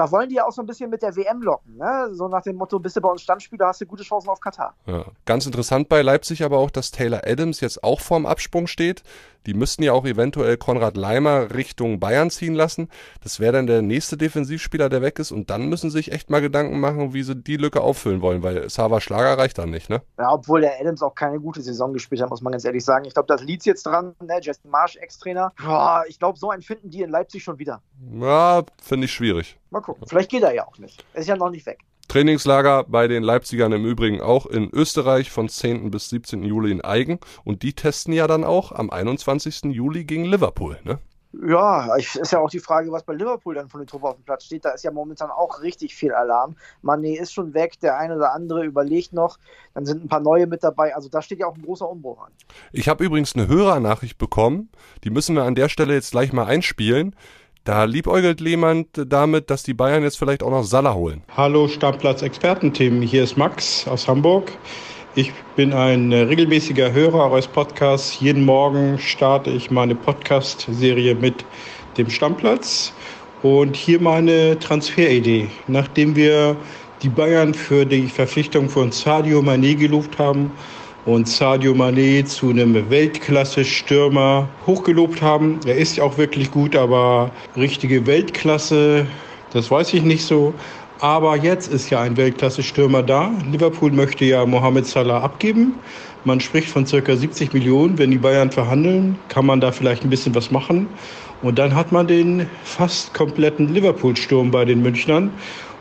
Da 0.00 0.10
wollen 0.10 0.30
die 0.30 0.36
ja 0.36 0.46
auch 0.46 0.52
so 0.52 0.62
ein 0.62 0.66
bisschen 0.66 0.88
mit 0.88 1.02
der 1.02 1.14
WM 1.14 1.42
locken. 1.42 1.76
Ne? 1.76 2.08
So 2.12 2.26
nach 2.26 2.42
dem 2.42 2.56
Motto, 2.56 2.78
bist 2.78 2.96
du 2.96 3.02
bei 3.02 3.10
uns 3.10 3.20
Stammspieler, 3.20 3.66
hast 3.66 3.82
du 3.82 3.86
gute 3.86 4.02
Chancen 4.02 4.30
auf 4.30 4.40
Katar. 4.40 4.74
Ja. 4.86 5.04
Ganz 5.26 5.44
interessant 5.44 5.90
bei 5.90 6.00
Leipzig 6.00 6.42
aber 6.42 6.56
auch, 6.56 6.70
dass 6.70 6.90
Taylor 6.90 7.20
Adams 7.26 7.60
jetzt 7.60 7.84
auch 7.84 8.00
vorm 8.00 8.24
Absprung 8.24 8.66
steht. 8.66 9.02
Die 9.46 9.54
müssten 9.54 9.82
ja 9.82 9.92
auch 9.92 10.06
eventuell 10.06 10.56
Konrad 10.56 10.96
Leimer 10.96 11.54
Richtung 11.54 12.00
Bayern 12.00 12.30
ziehen 12.30 12.54
lassen. 12.54 12.88
Das 13.22 13.40
wäre 13.40 13.52
dann 13.52 13.66
der 13.66 13.82
nächste 13.82 14.16
Defensivspieler, 14.16 14.88
der 14.88 15.02
weg 15.02 15.18
ist. 15.18 15.32
Und 15.32 15.50
dann 15.50 15.68
müssen 15.68 15.90
sie 15.90 15.98
sich 15.98 16.12
echt 16.12 16.30
mal 16.30 16.40
Gedanken 16.40 16.80
machen, 16.80 17.12
wie 17.12 17.22
sie 17.22 17.36
die 17.36 17.56
Lücke 17.56 17.82
auffüllen 17.82 18.22
wollen, 18.22 18.42
weil 18.42 18.68
Sava 18.70 19.00
Schlager 19.00 19.38
reicht 19.38 19.58
dann 19.58 19.70
nicht, 19.70 19.88
ne? 19.90 20.02
Ja, 20.18 20.32
obwohl 20.32 20.62
der 20.62 20.80
Adams 20.80 21.02
auch 21.02 21.14
keine 21.14 21.40
gute 21.40 21.60
Saison 21.60 21.92
gespielt 21.92 22.22
hat, 22.22 22.30
muss 22.30 22.40
man 22.40 22.52
ganz 22.52 22.64
ehrlich 22.64 22.84
sagen. 22.84 23.04
Ich 23.04 23.14
glaube, 23.14 23.28
das 23.28 23.42
liegt 23.42 23.66
jetzt 23.66 23.84
dran, 23.84 24.14
ne? 24.22 24.40
Justin 24.40 24.70
Marsch, 24.70 24.96
Ex-Trainer. 24.96 25.52
Ich 26.08 26.18
glaube, 26.18 26.38
so 26.38 26.50
einen 26.50 26.62
finden 26.62 26.90
die 26.90 27.02
in 27.02 27.10
Leipzig 27.10 27.42
schon 27.42 27.58
wieder. 27.58 27.82
Ja, 28.12 28.62
finde 28.82 29.04
ich 29.04 29.12
schwierig. 29.12 29.58
Mal 29.70 29.80
gucken. 29.80 30.04
Vielleicht 30.06 30.30
geht 30.30 30.42
er 30.42 30.52
ja 30.52 30.66
auch 30.66 30.78
nicht. 30.78 31.04
Er 31.14 31.20
ist 31.20 31.26
ja 31.28 31.36
noch 31.36 31.50
nicht 31.50 31.66
weg. 31.66 31.78
Trainingslager 32.08 32.84
bei 32.84 33.06
den 33.06 33.22
Leipzigern 33.22 33.70
im 33.70 33.86
Übrigen 33.86 34.20
auch 34.20 34.46
in 34.46 34.68
Österreich 34.72 35.30
von 35.30 35.48
10. 35.48 35.92
bis 35.92 36.08
17. 36.08 36.42
Juli 36.42 36.72
in 36.72 36.80
Eigen. 36.80 37.20
Und 37.44 37.62
die 37.62 37.72
testen 37.72 38.12
ja 38.12 38.26
dann 38.26 38.42
auch 38.42 38.72
am 38.72 38.90
21. 38.90 39.66
Juli 39.66 40.04
gegen 40.04 40.24
Liverpool, 40.24 40.78
ne? 40.82 40.98
Ja, 41.32 41.94
ist 41.94 42.32
ja 42.32 42.40
auch 42.40 42.50
die 42.50 42.58
Frage, 42.58 42.90
was 42.90 43.04
bei 43.04 43.14
Liverpool 43.14 43.54
dann 43.54 43.68
von 43.68 43.78
der 43.78 43.86
Truppe 43.86 44.08
auf 44.08 44.16
dem 44.16 44.24
Platz 44.24 44.46
steht. 44.46 44.64
Da 44.64 44.70
ist 44.70 44.82
ja 44.82 44.90
momentan 44.90 45.30
auch 45.30 45.62
richtig 45.62 45.94
viel 45.94 46.12
Alarm. 46.12 46.56
Mané 46.82 47.20
ist 47.20 47.32
schon 47.32 47.54
weg, 47.54 47.78
der 47.78 47.96
eine 47.96 48.16
oder 48.16 48.34
andere 48.34 48.64
überlegt 48.64 49.12
noch. 49.12 49.38
Dann 49.74 49.86
sind 49.86 50.04
ein 50.04 50.08
paar 50.08 50.18
neue 50.18 50.48
mit 50.48 50.64
dabei. 50.64 50.96
Also 50.96 51.08
da 51.08 51.22
steht 51.22 51.38
ja 51.38 51.46
auch 51.46 51.54
ein 51.54 51.62
großer 51.62 51.88
Umbruch 51.88 52.26
an. 52.26 52.32
Ich 52.72 52.88
habe 52.88 53.04
übrigens 53.04 53.36
eine 53.36 53.46
Hörernachricht 53.46 54.18
bekommen. 54.18 54.70
Die 55.04 55.10
müssen 55.10 55.36
wir 55.36 55.44
an 55.44 55.54
der 55.54 55.68
Stelle 55.68 55.94
jetzt 55.94 56.10
gleich 56.10 56.32
mal 56.32 56.46
einspielen. 56.46 57.14
Da 57.64 57.84
liebäugelt 57.84 58.40
jemand 58.40 58.88
damit, 58.94 59.50
dass 59.50 59.62
die 59.62 59.74
Bayern 59.74 60.02
jetzt 60.02 60.18
vielleicht 60.18 60.42
auch 60.42 60.50
noch 60.50 60.64
Salah 60.64 60.94
holen. 60.94 61.22
Hallo 61.36 61.68
Stammplatz-Expertenteam, 61.68 63.02
hier 63.02 63.22
ist 63.22 63.36
Max 63.36 63.86
aus 63.86 64.08
Hamburg. 64.08 64.50
Ich 65.14 65.30
bin 65.56 65.74
ein 65.74 66.10
regelmäßiger 66.10 66.92
Hörer 66.92 67.30
eures 67.30 67.46
Podcasts. 67.46 68.18
Jeden 68.20 68.46
Morgen 68.46 68.98
starte 68.98 69.50
ich 69.50 69.70
meine 69.70 69.94
Podcast-Serie 69.94 71.14
mit 71.14 71.44
dem 71.98 72.08
Stammplatz. 72.08 72.94
Und 73.42 73.76
hier 73.76 74.00
meine 74.00 74.58
Transferidee. 74.58 75.48
Nachdem 75.66 76.16
wir 76.16 76.56
die 77.02 77.08
Bayern 77.10 77.52
für 77.52 77.84
die 77.84 78.06
Verpflichtung 78.06 78.70
von 78.70 78.90
Sadio 78.90 79.40
Mané 79.40 79.74
gelobt 79.74 80.18
haben 80.18 80.52
und 81.06 81.28
Sadio 81.28 81.72
Mané 81.72 82.24
zu 82.24 82.50
einem 82.50 82.90
Weltklasse-Stürmer 82.90 84.48
hochgelobt 84.66 85.22
haben. 85.22 85.58
Er 85.64 85.76
ist 85.76 85.96
ja 85.96 86.04
auch 86.04 86.18
wirklich 86.18 86.50
gut, 86.50 86.76
aber 86.76 87.30
richtige 87.56 88.06
Weltklasse, 88.06 89.06
das 89.52 89.70
weiß 89.70 89.94
ich 89.94 90.02
nicht 90.02 90.24
so. 90.24 90.52
Aber 91.00 91.36
jetzt 91.36 91.72
ist 91.72 91.88
ja 91.88 92.02
ein 92.02 92.16
Weltklasse-Stürmer 92.18 93.02
da. 93.02 93.30
Liverpool 93.50 93.90
möchte 93.90 94.26
ja 94.26 94.44
Mohamed 94.44 94.86
Salah 94.86 95.22
abgeben. 95.22 95.74
Man 96.24 96.38
spricht 96.40 96.68
von 96.68 96.84
circa 96.84 97.16
70 97.16 97.54
Millionen. 97.54 97.96
Wenn 97.96 98.10
die 98.10 98.18
Bayern 98.18 98.50
verhandeln, 98.50 99.18
kann 99.28 99.46
man 99.46 99.62
da 99.62 99.72
vielleicht 99.72 100.04
ein 100.04 100.10
bisschen 100.10 100.34
was 100.34 100.50
machen. 100.50 100.86
Und 101.40 101.58
dann 101.58 101.74
hat 101.74 101.90
man 101.90 102.06
den 102.06 102.46
fast 102.64 103.14
kompletten 103.14 103.72
Liverpool-Sturm 103.72 104.50
bei 104.50 104.66
den 104.66 104.82
Münchnern 104.82 105.30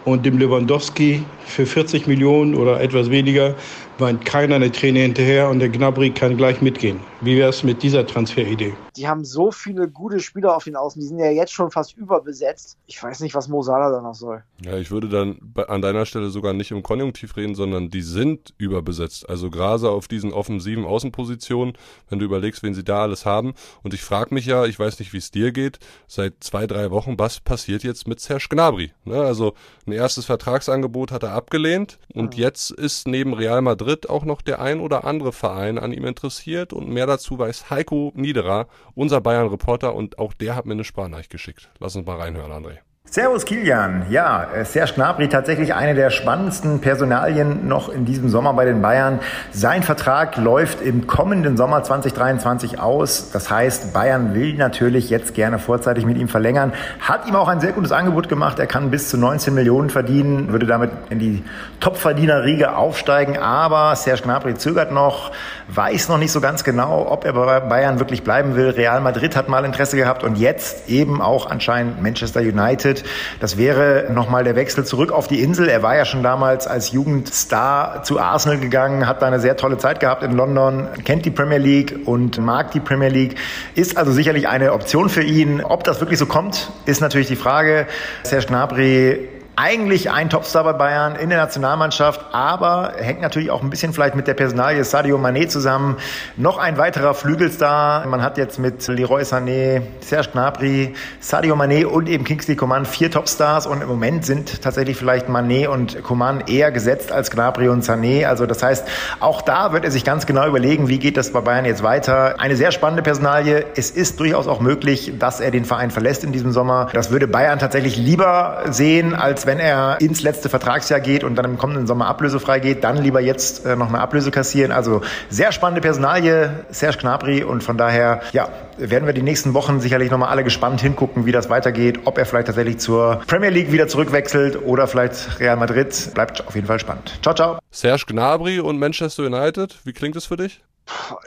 und 0.05 0.25
dem 0.25 0.37
Lewandowski 0.37 1.21
für 1.45 1.65
40 1.65 2.07
Millionen 2.07 2.55
oder 2.55 2.79
etwas 2.79 3.11
weniger 3.11 3.55
weint 3.99 4.25
keiner 4.25 4.55
eine 4.55 4.71
Träne 4.71 4.99
hinterher 4.99 5.49
und 5.49 5.59
der 5.59 5.69
Gnabry 5.69 6.11
kann 6.11 6.37
gleich 6.37 6.61
mitgehen. 6.61 6.99
Wie 7.21 7.37
wäre 7.37 7.49
es 7.49 7.63
mit 7.63 7.83
dieser 7.83 8.07
Transferidee? 8.07 8.73
Die 8.95 9.07
haben 9.07 9.25
so 9.25 9.51
viele 9.51 9.89
gute 9.89 10.19
Spieler 10.19 10.55
auf 10.55 10.63
den 10.63 10.75
Außen, 10.75 11.01
die 11.01 11.07
sind 11.07 11.19
ja 11.19 11.29
jetzt 11.29 11.51
schon 11.51 11.69
fast 11.69 11.97
überbesetzt. 11.97 12.77
Ich 12.87 13.01
weiß 13.01 13.19
nicht, 13.19 13.35
was 13.35 13.49
Mo 13.49 13.61
Salah 13.61 13.91
da 13.91 14.01
noch 14.01 14.15
soll. 14.15 14.43
Ja, 14.63 14.77
ich 14.77 14.89
würde 14.89 15.09
dann 15.09 15.39
an 15.67 15.81
deiner 15.81 16.05
Stelle 16.05 16.29
sogar 16.29 16.53
nicht 16.53 16.71
im 16.71 16.81
Konjunktiv 16.81 17.35
reden, 17.35 17.55
sondern 17.55 17.89
die 17.89 18.01
sind 18.01 18.53
überbesetzt. 18.57 19.27
Also 19.29 19.49
Grase 19.49 19.89
auf 19.89 20.07
diesen 20.07 20.31
offensiven 20.31 20.85
Außenpositionen, 20.85 21.73
wenn 22.09 22.19
du 22.19 22.25
überlegst, 22.25 22.63
wen 22.63 22.73
sie 22.73 22.83
da 22.83 23.03
alles 23.03 23.25
haben. 23.25 23.53
Und 23.83 23.93
ich 23.93 24.01
frage 24.01 24.33
mich 24.33 24.45
ja, 24.45 24.65
ich 24.65 24.79
weiß 24.79 24.99
nicht, 24.99 25.11
wie 25.11 25.17
es 25.17 25.31
dir 25.31 25.51
geht, 25.51 25.79
seit 26.07 26.35
zwei, 26.39 26.67
drei 26.67 26.89
Wochen, 26.91 27.19
was 27.19 27.41
passiert 27.41 27.83
jetzt 27.83 28.07
mit 28.07 28.19
Serge 28.19 28.47
Gnabry? 28.49 28.91
Ne? 29.03 29.21
Also 29.21 29.53
ein 29.85 29.91
erstes 29.91 30.25
Vertragsangebot 30.25 31.11
hat 31.11 31.23
er 31.23 31.33
abgelehnt 31.33 31.99
und 32.13 32.35
mhm. 32.35 32.43
jetzt 32.43 32.71
ist 32.71 33.07
neben 33.07 33.33
Real 33.33 33.61
Madrid 33.61 33.88
Madrid 33.89 34.07
auch 34.07 34.23
noch 34.23 34.43
der 34.43 34.61
ein 34.61 34.81
oder 34.81 35.03
andere 35.03 35.31
Verein 35.31 35.79
an 35.79 35.91
ihm 35.91 36.05
interessiert 36.05 36.73
und 36.73 36.89
mehr 36.89 37.07
dazu 37.07 37.39
weiß 37.39 37.71
Heiko 37.71 38.13
Niederer, 38.15 38.67
unser 38.93 39.19
Bayern-Reporter 39.19 39.95
und 39.95 40.19
auch 40.19 40.33
der 40.35 40.55
hat 40.55 40.67
mir 40.67 40.73
eine 40.73 40.83
Sprachnachricht 40.83 41.31
geschickt. 41.31 41.71
Lass 41.79 41.95
uns 41.95 42.05
mal 42.05 42.17
reinhören, 42.17 42.51
André. 42.51 42.77
Servus 43.11 43.45
Kilian. 43.45 44.03
Ja, 44.11 44.43
äh, 44.53 44.65
Serge 44.65 44.93
Gnabry 44.93 45.29
tatsächlich 45.29 45.73
eine 45.73 45.95
der 45.95 46.11
spannendsten 46.11 46.79
Personalien 46.79 47.67
noch 47.67 47.89
in 47.89 48.05
diesem 48.05 48.29
Sommer 48.29 48.53
bei 48.53 48.65
den 48.65 48.83
Bayern. 48.83 49.17
Sein 49.51 49.81
Vertrag 49.81 50.37
läuft 50.37 50.79
im 50.83 51.07
kommenden 51.07 51.57
Sommer 51.57 51.81
2023 51.81 52.79
aus. 52.79 53.31
Das 53.31 53.49
heißt, 53.49 53.93
Bayern 53.93 54.35
will 54.35 54.53
natürlich 54.53 55.09
jetzt 55.09 55.33
gerne 55.33 55.57
vorzeitig 55.57 56.05
mit 56.05 56.19
ihm 56.19 56.27
verlängern. 56.27 56.71
Hat 56.99 57.27
ihm 57.27 57.35
auch 57.35 57.47
ein 57.47 57.59
sehr 57.59 57.71
gutes 57.71 57.91
Angebot 57.91 58.29
gemacht. 58.29 58.59
Er 58.59 58.67
kann 58.67 58.91
bis 58.91 59.09
zu 59.09 59.17
19 59.17 59.55
Millionen 59.55 59.89
verdienen, 59.89 60.51
würde 60.51 60.67
damit 60.67 60.91
in 61.09 61.17
die 61.17 61.43
Topverdienerriege 61.79 62.75
aufsteigen. 62.75 63.39
Aber 63.39 63.95
Serge 63.95 64.21
Gnabry 64.21 64.53
zögert 64.53 64.91
noch, 64.91 65.31
weiß 65.69 66.09
noch 66.09 66.19
nicht 66.19 66.31
so 66.31 66.41
ganz 66.41 66.63
genau, 66.63 67.07
ob 67.09 67.25
er 67.25 67.33
bei 67.33 67.59
Bayern 67.59 67.97
wirklich 67.97 68.21
bleiben 68.21 68.55
will. 68.55 68.69
Real 68.69 69.01
Madrid 69.01 69.35
hat 69.35 69.49
mal 69.49 69.65
Interesse 69.65 69.97
gehabt 69.97 70.23
und 70.23 70.37
jetzt 70.37 70.87
eben 70.89 71.23
auch 71.23 71.49
anscheinend 71.49 72.03
Manchester 72.03 72.41
United. 72.41 72.98
Das 73.39 73.57
wäre 73.57 74.07
nochmal 74.11 74.43
der 74.43 74.55
Wechsel 74.55 74.85
zurück 74.85 75.11
auf 75.11 75.27
die 75.27 75.41
Insel. 75.41 75.69
Er 75.69 75.83
war 75.83 75.95
ja 75.95 76.05
schon 76.05 76.23
damals 76.23 76.67
als 76.67 76.91
Jugendstar 76.91 78.03
zu 78.03 78.19
Arsenal 78.19 78.59
gegangen, 78.59 79.07
hat 79.07 79.21
da 79.21 79.27
eine 79.27 79.39
sehr 79.39 79.57
tolle 79.57 79.77
Zeit 79.77 79.99
gehabt 79.99 80.23
in 80.23 80.33
London, 80.33 80.87
kennt 81.05 81.25
die 81.25 81.31
Premier 81.31 81.57
League 81.57 81.99
und 82.05 82.37
mag 82.39 82.71
die 82.71 82.79
Premier 82.79 83.09
League. 83.09 83.35
Ist 83.75 83.97
also 83.97 84.11
sicherlich 84.11 84.47
eine 84.47 84.73
Option 84.73 85.09
für 85.09 85.23
ihn. 85.23 85.61
Ob 85.63 85.83
das 85.83 85.99
wirklich 85.99 86.19
so 86.19 86.25
kommt, 86.25 86.71
ist 86.85 87.01
natürlich 87.01 87.27
die 87.27 87.35
Frage. 87.35 87.87
Serge 88.23 88.47
Gnabry 88.47 89.38
eigentlich 89.61 90.09
ein 90.09 90.29
Topstar 90.29 90.63
bei 90.63 90.71
Bayern 90.71 91.17
in 91.17 91.27
der 91.27 91.37
Nationalmannschaft, 91.37 92.27
aber 92.31 92.93
hängt 92.97 93.19
natürlich 93.19 93.51
auch 93.51 93.61
ein 93.61 93.69
bisschen 93.69 93.91
vielleicht 93.91 94.15
mit 94.15 94.25
der 94.25 94.33
Personalie 94.33 94.85
Sadio 94.85 95.17
Mané 95.17 95.49
zusammen. 95.49 95.97
Noch 96.37 96.57
ein 96.57 96.77
weiterer 96.77 97.13
Flügelstar. 97.13 98.07
Man 98.07 98.21
hat 98.21 98.37
jetzt 98.37 98.57
mit 98.57 98.87
Leroy 98.87 99.23
Sané, 99.23 99.81
Serge 99.99 100.29
Gnabry, 100.31 100.93
Sadio 101.19 101.55
Mané 101.55 101.85
und 101.85 102.07
eben 102.07 102.23
Kingsley 102.23 102.55
Coman 102.55 102.85
vier 102.85 103.11
Topstars 103.11 103.67
und 103.67 103.81
im 103.81 103.89
Moment 103.89 104.25
sind 104.25 104.61
tatsächlich 104.61 104.95
vielleicht 104.95 105.27
Mané 105.27 105.67
und 105.67 106.03
Coman 106.03 106.41
eher 106.47 106.71
gesetzt 106.71 107.11
als 107.11 107.29
Gnabry 107.29 107.67
und 107.67 107.83
Sané. 107.83 108.27
Also 108.27 108.45
das 108.45 108.63
heißt, 108.63 108.87
auch 109.19 109.41
da 109.41 109.73
wird 109.73 109.83
er 109.83 109.91
sich 109.91 110.05
ganz 110.05 110.25
genau 110.25 110.47
überlegen, 110.47 110.87
wie 110.87 110.99
geht 110.99 111.17
das 111.17 111.33
bei 111.33 111.41
Bayern 111.41 111.65
jetzt 111.65 111.83
weiter. 111.83 112.39
Eine 112.39 112.55
sehr 112.55 112.71
spannende 112.71 113.03
Personalie. 113.03 113.65
Es 113.75 113.91
ist 113.91 114.21
durchaus 114.21 114.47
auch 114.47 114.61
möglich, 114.61 115.15
dass 115.19 115.41
er 115.41 115.51
den 115.51 115.65
Verein 115.65 115.91
verlässt 115.91 116.23
in 116.23 116.31
diesem 116.31 116.53
Sommer. 116.53 116.87
Das 116.93 117.11
würde 117.11 117.27
Bayern 117.27 117.59
tatsächlich 117.59 117.97
lieber 117.97 118.63
sehen, 118.69 119.13
als 119.13 119.48
wenn 119.49 119.59
er 119.59 119.97
ins 119.99 120.21
letzte 120.21 120.47
Vertragsjahr 120.47 120.99
geht 120.99 121.23
und 121.23 121.33
dann 121.35 121.45
im 121.45 121.57
kommenden 121.57 121.87
Sommer 121.87 122.05
ablösefrei 122.05 122.59
geht, 122.59 122.83
dann 122.83 122.97
lieber 122.97 123.19
jetzt 123.19 123.65
äh, 123.65 123.75
noch 123.75 123.87
eine 123.87 123.97
Ablöse 123.97 124.29
kassieren. 124.29 124.71
Also 124.71 125.01
sehr 125.31 125.51
spannende 125.51 125.81
Personalie, 125.81 126.51
Serge 126.69 126.99
Gnabry 126.99 127.41
und 127.41 127.63
von 127.63 127.75
daher, 127.75 128.21
ja, 128.31 128.49
werden 128.77 129.07
wir 129.07 129.13
die 129.13 129.23
nächsten 129.23 129.55
Wochen 129.55 129.79
sicherlich 129.79 130.11
nochmal 130.11 130.29
alle 130.29 130.43
gespannt 130.43 130.81
hingucken, 130.81 131.25
wie 131.25 131.31
das 131.31 131.49
weitergeht, 131.49 132.01
ob 132.05 132.19
er 132.19 132.27
vielleicht 132.27 132.45
tatsächlich 132.45 132.77
zur 132.77 133.21
Premier 133.25 133.49
League 133.49 133.71
wieder 133.71 133.87
zurückwechselt 133.87 134.61
oder 134.63 134.85
vielleicht 134.85 135.39
Real 135.39 135.57
Madrid. 135.57 136.11
Bleibt 136.13 136.45
auf 136.45 136.53
jeden 136.53 136.67
Fall 136.67 136.79
spannend. 136.79 137.17
Ciao, 137.23 137.33
ciao. 137.33 137.57
Serge 137.71 138.03
Gnabry 138.05 138.59
und 138.59 138.77
Manchester 138.77 139.23
United, 139.23 139.77
wie 139.83 139.93
klingt 139.93 140.15
es 140.15 140.25
für 140.25 140.37
dich? 140.37 140.61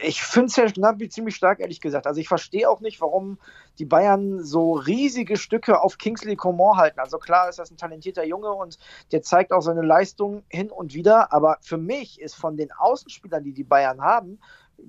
Ich 0.00 0.22
finde 0.22 0.48
Serge 0.50 0.72
Gnabry 0.72 1.08
ziemlich 1.08 1.36
stark, 1.36 1.60
ehrlich 1.60 1.80
gesagt. 1.80 2.06
Also 2.06 2.20
ich 2.20 2.28
verstehe 2.28 2.68
auch 2.68 2.80
nicht, 2.80 3.00
warum 3.00 3.38
die 3.78 3.84
Bayern 3.84 4.44
so 4.44 4.72
riesige 4.72 5.36
Stücke 5.36 5.80
auf 5.80 5.98
Kingsley 5.98 6.36
Coman 6.36 6.76
halten. 6.76 7.00
Also 7.00 7.18
klar 7.18 7.48
ist 7.48 7.58
das 7.58 7.70
ein 7.70 7.76
talentierter 7.76 8.24
Junge 8.24 8.52
und 8.52 8.78
der 9.12 9.22
zeigt 9.22 9.52
auch 9.52 9.60
seine 9.60 9.82
Leistung 9.82 10.44
hin 10.48 10.70
und 10.70 10.94
wieder. 10.94 11.32
Aber 11.32 11.58
für 11.62 11.78
mich 11.78 12.20
ist 12.20 12.34
von 12.34 12.56
den 12.56 12.72
Außenspielern, 12.72 13.44
die 13.44 13.52
die 13.52 13.64
Bayern 13.64 14.00
haben, 14.00 14.38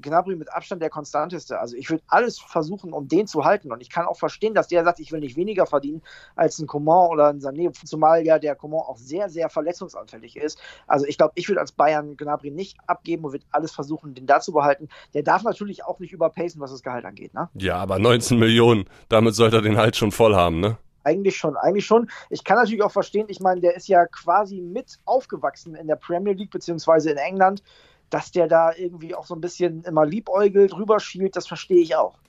Gnabry 0.01 0.35
mit 0.35 0.51
Abstand 0.53 0.81
der 0.81 0.89
konstanteste. 0.89 1.59
Also 1.59 1.75
ich 1.75 1.89
würde 1.89 2.03
alles 2.07 2.39
versuchen, 2.39 2.93
um 2.93 3.07
den 3.07 3.27
zu 3.27 3.45
halten. 3.45 3.71
Und 3.71 3.81
ich 3.81 3.89
kann 3.89 4.05
auch 4.05 4.17
verstehen, 4.17 4.53
dass 4.53 4.67
der 4.67 4.83
sagt, 4.83 4.99
ich 4.99 5.11
will 5.11 5.19
nicht 5.19 5.35
weniger 5.35 5.65
verdienen 5.65 6.01
als 6.35 6.59
ein 6.59 6.67
Coman 6.67 7.09
oder 7.09 7.27
ein 7.27 7.39
Sané, 7.39 7.71
zumal 7.85 8.25
ja 8.25 8.39
der 8.39 8.55
Coman 8.55 8.81
auch 8.81 8.97
sehr, 8.97 9.29
sehr 9.29 9.49
verletzungsanfällig 9.49 10.35
ist. 10.35 10.59
Also 10.87 11.05
ich 11.05 11.17
glaube, 11.17 11.33
ich 11.35 11.47
würde 11.47 11.61
als 11.61 11.71
Bayern 11.71 12.17
Gnabry 12.17 12.51
nicht 12.51 12.77
abgeben 12.87 13.25
und 13.25 13.33
würde 13.33 13.45
alles 13.51 13.71
versuchen, 13.71 14.13
den 14.13 14.25
da 14.25 14.39
zu 14.39 14.51
behalten. 14.51 14.89
Der 15.13 15.23
darf 15.23 15.43
natürlich 15.43 15.83
auch 15.85 15.99
nicht 15.99 16.13
überpacen, 16.13 16.61
was 16.61 16.71
das 16.71 16.83
Gehalt 16.83 17.05
angeht. 17.05 17.33
Ne? 17.33 17.49
Ja, 17.55 17.77
aber 17.77 17.99
19 17.99 18.37
Millionen, 18.37 18.85
damit 19.09 19.35
sollte 19.35 19.57
er 19.57 19.61
den 19.61 19.77
halt 19.77 19.95
schon 19.95 20.11
voll 20.11 20.35
haben, 20.35 20.59
ne? 20.59 20.77
Eigentlich 21.05 21.35
schon, 21.35 21.57
eigentlich 21.57 21.85
schon. 21.85 22.09
Ich 22.29 22.45
kann 22.45 22.55
natürlich 22.57 22.81
auch 22.81 22.91
verstehen, 22.91 23.25
ich 23.27 23.41
meine, 23.41 23.59
der 23.59 23.75
ist 23.75 23.89
ja 23.89 24.05
quasi 24.05 24.61
mit 24.61 24.99
aufgewachsen 25.03 25.75
in 25.75 25.87
der 25.87 25.97
Premier 25.97 26.33
League 26.33 26.51
beziehungsweise 26.51 27.11
in 27.11 27.17
England 27.17 27.61
dass 28.13 28.31
der 28.31 28.47
da 28.47 28.71
irgendwie 28.75 29.15
auch 29.15 29.25
so 29.25 29.33
ein 29.33 29.41
bisschen 29.41 29.83
immer 29.83 30.05
liebäugelt, 30.05 30.75
rüberschielt, 30.75 31.35
das 31.35 31.47
verstehe 31.47 31.81
ich 31.81 31.95
auch. 31.95 32.19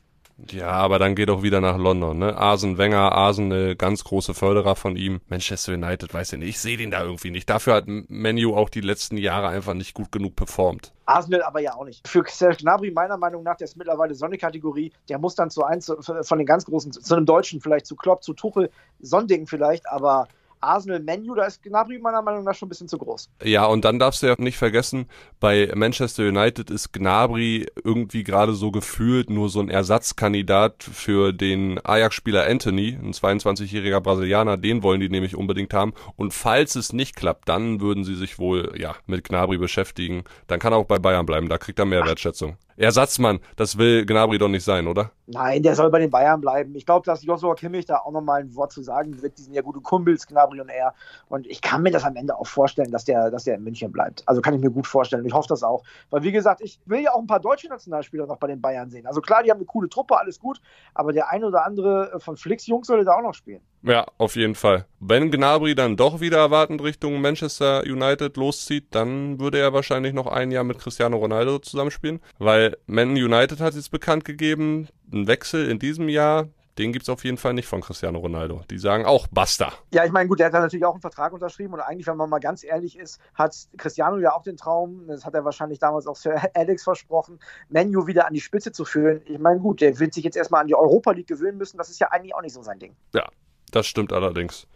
Ja, 0.51 0.71
aber 0.71 0.99
dann 0.99 1.15
geht 1.15 1.31
auch 1.31 1.43
wieder 1.45 1.61
nach 1.61 1.77
London, 1.77 2.19
ne? 2.19 2.37
Arsen 2.37 2.77
Wenger, 2.77 3.13
Arsen 3.13 3.53
eine 3.53 3.77
ganz 3.77 4.03
große 4.03 4.35
Förderer 4.35 4.75
von 4.75 4.97
ihm. 4.97 5.21
Manchester 5.29 5.75
United, 5.75 6.13
weiß 6.13 6.33
ich 6.33 6.39
nicht, 6.41 6.49
ich 6.49 6.59
sehe 6.59 6.77
den 6.77 6.91
da 6.91 7.05
irgendwie 7.05 7.31
nicht. 7.31 7.49
Dafür 7.49 7.75
hat 7.75 7.85
Menu 7.87 8.57
auch 8.57 8.69
die 8.69 8.81
letzten 8.81 9.17
Jahre 9.17 9.49
einfach 9.49 9.75
nicht 9.75 9.95
gut 9.95 10.11
genug 10.11 10.35
performt. 10.35 10.93
Arsenal 11.07 11.43
aber 11.43 11.61
ja 11.61 11.75
auch 11.75 11.85
nicht. 11.85 12.09
Für 12.09 12.25
Serge 12.27 12.57
Gnabry 12.57 12.91
meiner 12.91 13.17
Meinung 13.17 13.45
nach, 13.45 13.57
der 13.57 13.67
ist 13.67 13.77
mittlerweile 13.77 14.15
Sonne-Kategorie, 14.15 14.93
der 15.09 15.19
muss 15.19 15.37
dann 15.37 15.51
zu 15.51 15.63
eins 15.63 15.93
von 16.01 16.39
den 16.39 16.47
ganz 16.47 16.65
großen, 16.65 16.91
zu 16.91 17.15
einem 17.15 17.27
Deutschen 17.27 17.61
vielleicht, 17.61 17.87
zu 17.87 17.95
Klopp, 17.95 18.25
zu 18.25 18.33
Tuchel, 18.33 18.71
Sonding 19.01 19.47
vielleicht, 19.47 19.89
aber 19.89 20.27
Arsenal-Menu, 20.65 21.35
da 21.35 21.45
ist 21.45 21.63
Gnabry 21.63 21.99
meiner 21.99 22.23
Meinung 22.23 22.45
nach 22.45 22.55
schon 22.55 22.67
ein 22.67 22.71
bisschen 22.71 22.89
zu 22.89 22.99
groß. 22.99 23.31
Ja, 23.43 23.67
und 23.67 23.85
dann 23.85 23.99
darfst 23.99 24.23
du 24.23 24.27
ja 24.27 24.35
nicht 24.39 24.59
vergessen, 24.59 25.07
bei 25.41 25.71
Manchester 25.75 26.25
United 26.25 26.71
ist 26.71 26.93
Gnabry 26.93 27.67
irgendwie 27.83 28.25
gerade 28.25 28.55
so 28.55 28.71
gefühlt 28.71 29.31
nur 29.31 29.49
so 29.49 29.61
ein 29.61 29.69
Ersatzkandidat 29.69 30.83
für 30.83 31.33
den 31.33 31.81
Ajax-Spieler 31.85 32.47
Anthony, 32.47 32.99
ein 33.01 33.13
22-jähriger 33.13 34.01
Brasilianer, 34.01 34.57
den 34.57 34.83
wollen 34.83 35.01
die 35.01 35.09
nämlich 35.09 35.37
unbedingt 35.37 35.75
haben. 35.75 35.95
Und 36.17 36.35
falls 36.35 36.75
es 36.75 36.93
nicht 36.93 37.17
klappt, 37.17 37.49
dann 37.49 37.81
würden 37.81 38.05
sie 38.05 38.15
sich 38.15 38.39
wohl 38.39 38.73
ja 38.77 38.95
mit 39.07 39.25
Gnabry 39.25 39.59
beschäftigen. 39.59 40.25
Dann 40.47 40.61
kann 40.61 40.73
er 40.73 40.79
auch 40.79 40.87
bei 40.87 40.99
Bayern 40.99 41.27
bleiben, 41.27 41.49
da 41.49 41.59
kriegt 41.59 41.79
er 41.79 41.85
mehr 41.85 42.05
Wertschätzung. 42.05 42.57
Ersatzmann, 42.77 43.41
das 43.57 43.79
will 43.79 44.05
Gnabry 44.07 44.39
doch 44.39 44.49
nicht 44.49 44.65
sein, 44.65 44.87
oder? 44.87 45.11
Nein, 45.27 45.63
der 45.63 45.75
soll 45.75 45.91
bei 45.91 46.01
den 46.01 46.11
Bayern 46.11 46.41
bleiben. 46.41 46.75
Ich 46.75 46.85
glaube, 46.85 47.07
dass 47.07 47.23
Joshua 47.23 47.55
Kimmich 47.55 47.87
da 47.87 47.99
auch 47.99 48.13
nochmal 48.13 48.41
ein 48.41 48.55
Wort 48.55 48.73
zu 48.73 48.83
sagen 48.83 49.23
wird. 49.23 49.39
Die 49.39 49.43
sind 49.43 49.55
ja 49.55 49.63
gute 49.63 49.81
Kumpels, 49.81 50.27
Gnabry 50.27 50.61
und 50.61 50.69
er. 50.69 50.95
Und 51.29 51.47
ich 51.47 51.63
kann 51.63 51.83
mir 51.83 51.91
das 51.91 52.05
am 52.05 52.17
Ende 52.17 52.37
auch 52.37 52.47
vorstellen, 52.47 52.91
dass 52.91 53.07
der, 53.07 53.31
dass 53.31 53.45
der 53.45 53.55
in 53.55 53.65
München 53.65 53.91
bleibt. 53.91 54.23
Also 54.27 54.43
kann 54.43 54.55
ich 54.55 54.61
mir 54.61 54.71
gut 54.71 54.87
vorstellen. 54.87 55.25
Ich 55.25 55.33
hoffe 55.33 55.49
das 55.49 55.63
auch. 55.63 55.83
Weil, 56.11 56.23
wie 56.25 56.33
gesagt, 56.33 56.61
ich 56.61 56.79
will 56.85 57.01
ja 57.01 57.15
auch 57.15 57.21
ein 57.21 57.27
paar 57.27 57.41
deutsche 57.41 57.69
Nationalspieler 57.69 58.27
noch 58.27 58.37
bei 58.37 58.49
den 58.49 58.61
Bayern 58.61 58.91
sehen. 58.91 59.07
Also 59.07 59.23
klar, 59.23 59.43
die 59.43 59.51
haben 59.51 59.59
eine 59.59 59.67
coole 59.67 59.89
Truppe, 59.89 60.19
alles 60.19 60.39
gut. 60.39 60.61
Aber 60.93 61.13
der 61.13 61.31
ein 61.31 61.43
oder 61.43 61.65
andere 61.65 62.21
von 62.21 62.37
Flicks 62.37 62.67
Jungs 62.67 62.89
sollte 62.89 63.07
da 63.07 63.15
auch 63.15 63.23
noch 63.23 63.35
spielen. 63.35 63.63
Ja, 63.83 64.07
auf 64.17 64.37
jeden 64.37 64.55
Fall. 64.55 64.87
Wenn 64.99 65.31
Gnabry 65.31 65.75
dann 65.75 65.97
doch 65.97 66.21
wieder 66.21 66.39
erwartend 66.39 66.83
Richtung 66.83 67.21
Manchester 67.21 67.83
United 67.83 68.37
loszieht, 68.39 68.95
dann 68.95 69.39
würde 69.39 69.59
er 69.59 69.75
wahrscheinlich 69.75 70.15
noch 70.15 70.27
ein 70.27 70.51
Jahr 70.51 70.65
mit 70.65 70.79
Cristiano 70.79 71.19
Ronaldo 71.19 71.59
zusammenspielen, 71.59 72.21
weil 72.39 72.64
Man 72.87 73.11
United 73.11 73.61
hat 73.61 73.75
jetzt 73.75 73.91
bekannt 73.91 74.25
gegeben, 74.25 74.89
ein 75.13 75.27
Wechsel 75.27 75.71
in 75.71 75.79
diesem 75.79 76.09
Jahr, 76.09 76.49
den 76.79 76.93
gibt 76.93 77.05
es 77.05 77.09
auf 77.09 77.25
jeden 77.25 77.37
Fall 77.37 77.55
nicht 77.55 77.69
von 77.69 77.81
Cristiano 77.81 78.19
Ronaldo. 78.19 78.63
Die 78.71 78.79
sagen 78.79 79.05
auch 79.05 79.29
basta. 79.29 79.73
Ja, 79.93 80.05
ich 80.05 80.11
meine, 80.11 80.29
gut, 80.29 80.41
der 80.41 80.47
hat 80.47 80.55
natürlich 80.55 80.85
auch 80.85 80.93
einen 80.93 81.01
Vertrag 81.01 81.33
unterschrieben 81.33 81.75
und 81.75 81.81
eigentlich, 81.81 82.07
wenn 82.07 82.17
man 82.17 82.29
mal 82.29 82.41
ganz 82.41 82.65
ehrlich 82.65 82.99
ist, 82.99 83.21
hat 83.35 83.57
Cristiano 83.77 84.19
ja 84.19 84.35
auch 84.35 84.43
den 84.43 84.57
Traum, 84.57 85.07
das 85.07 85.25
hat 85.25 85.35
er 85.35 85.45
wahrscheinlich 85.45 85.79
damals 85.79 86.07
auch 86.07 86.17
Sir 86.17 86.43
Alex 86.55 86.83
versprochen, 86.83 87.39
Menu 87.69 88.07
wieder 88.07 88.27
an 88.27 88.35
die 88.35 88.41
Spitze 88.41 88.73
zu 88.73 88.85
führen. 88.85 89.21
Ich 89.27 89.39
meine, 89.39 89.61
gut, 89.61 89.81
der 89.81 89.99
wird 90.01 90.15
sich 90.15 90.25
jetzt 90.25 90.37
erstmal 90.37 90.63
an 90.63 90.67
die 90.67 90.75
Europa 90.75 91.13
League 91.13 91.29
gewöhnen 91.29 91.59
müssen, 91.59 91.79
das 91.79 91.91
ist 91.91 92.01
ja 92.01 92.09
eigentlich 92.09 92.35
auch 92.35 92.43
nicht 92.43 92.55
so 92.55 92.63
sein 92.63 92.79
Ding. 92.79 92.97
Ja, 93.15 93.29
das 93.71 93.87
stimmt 93.87 94.13
allerdings. 94.13 94.67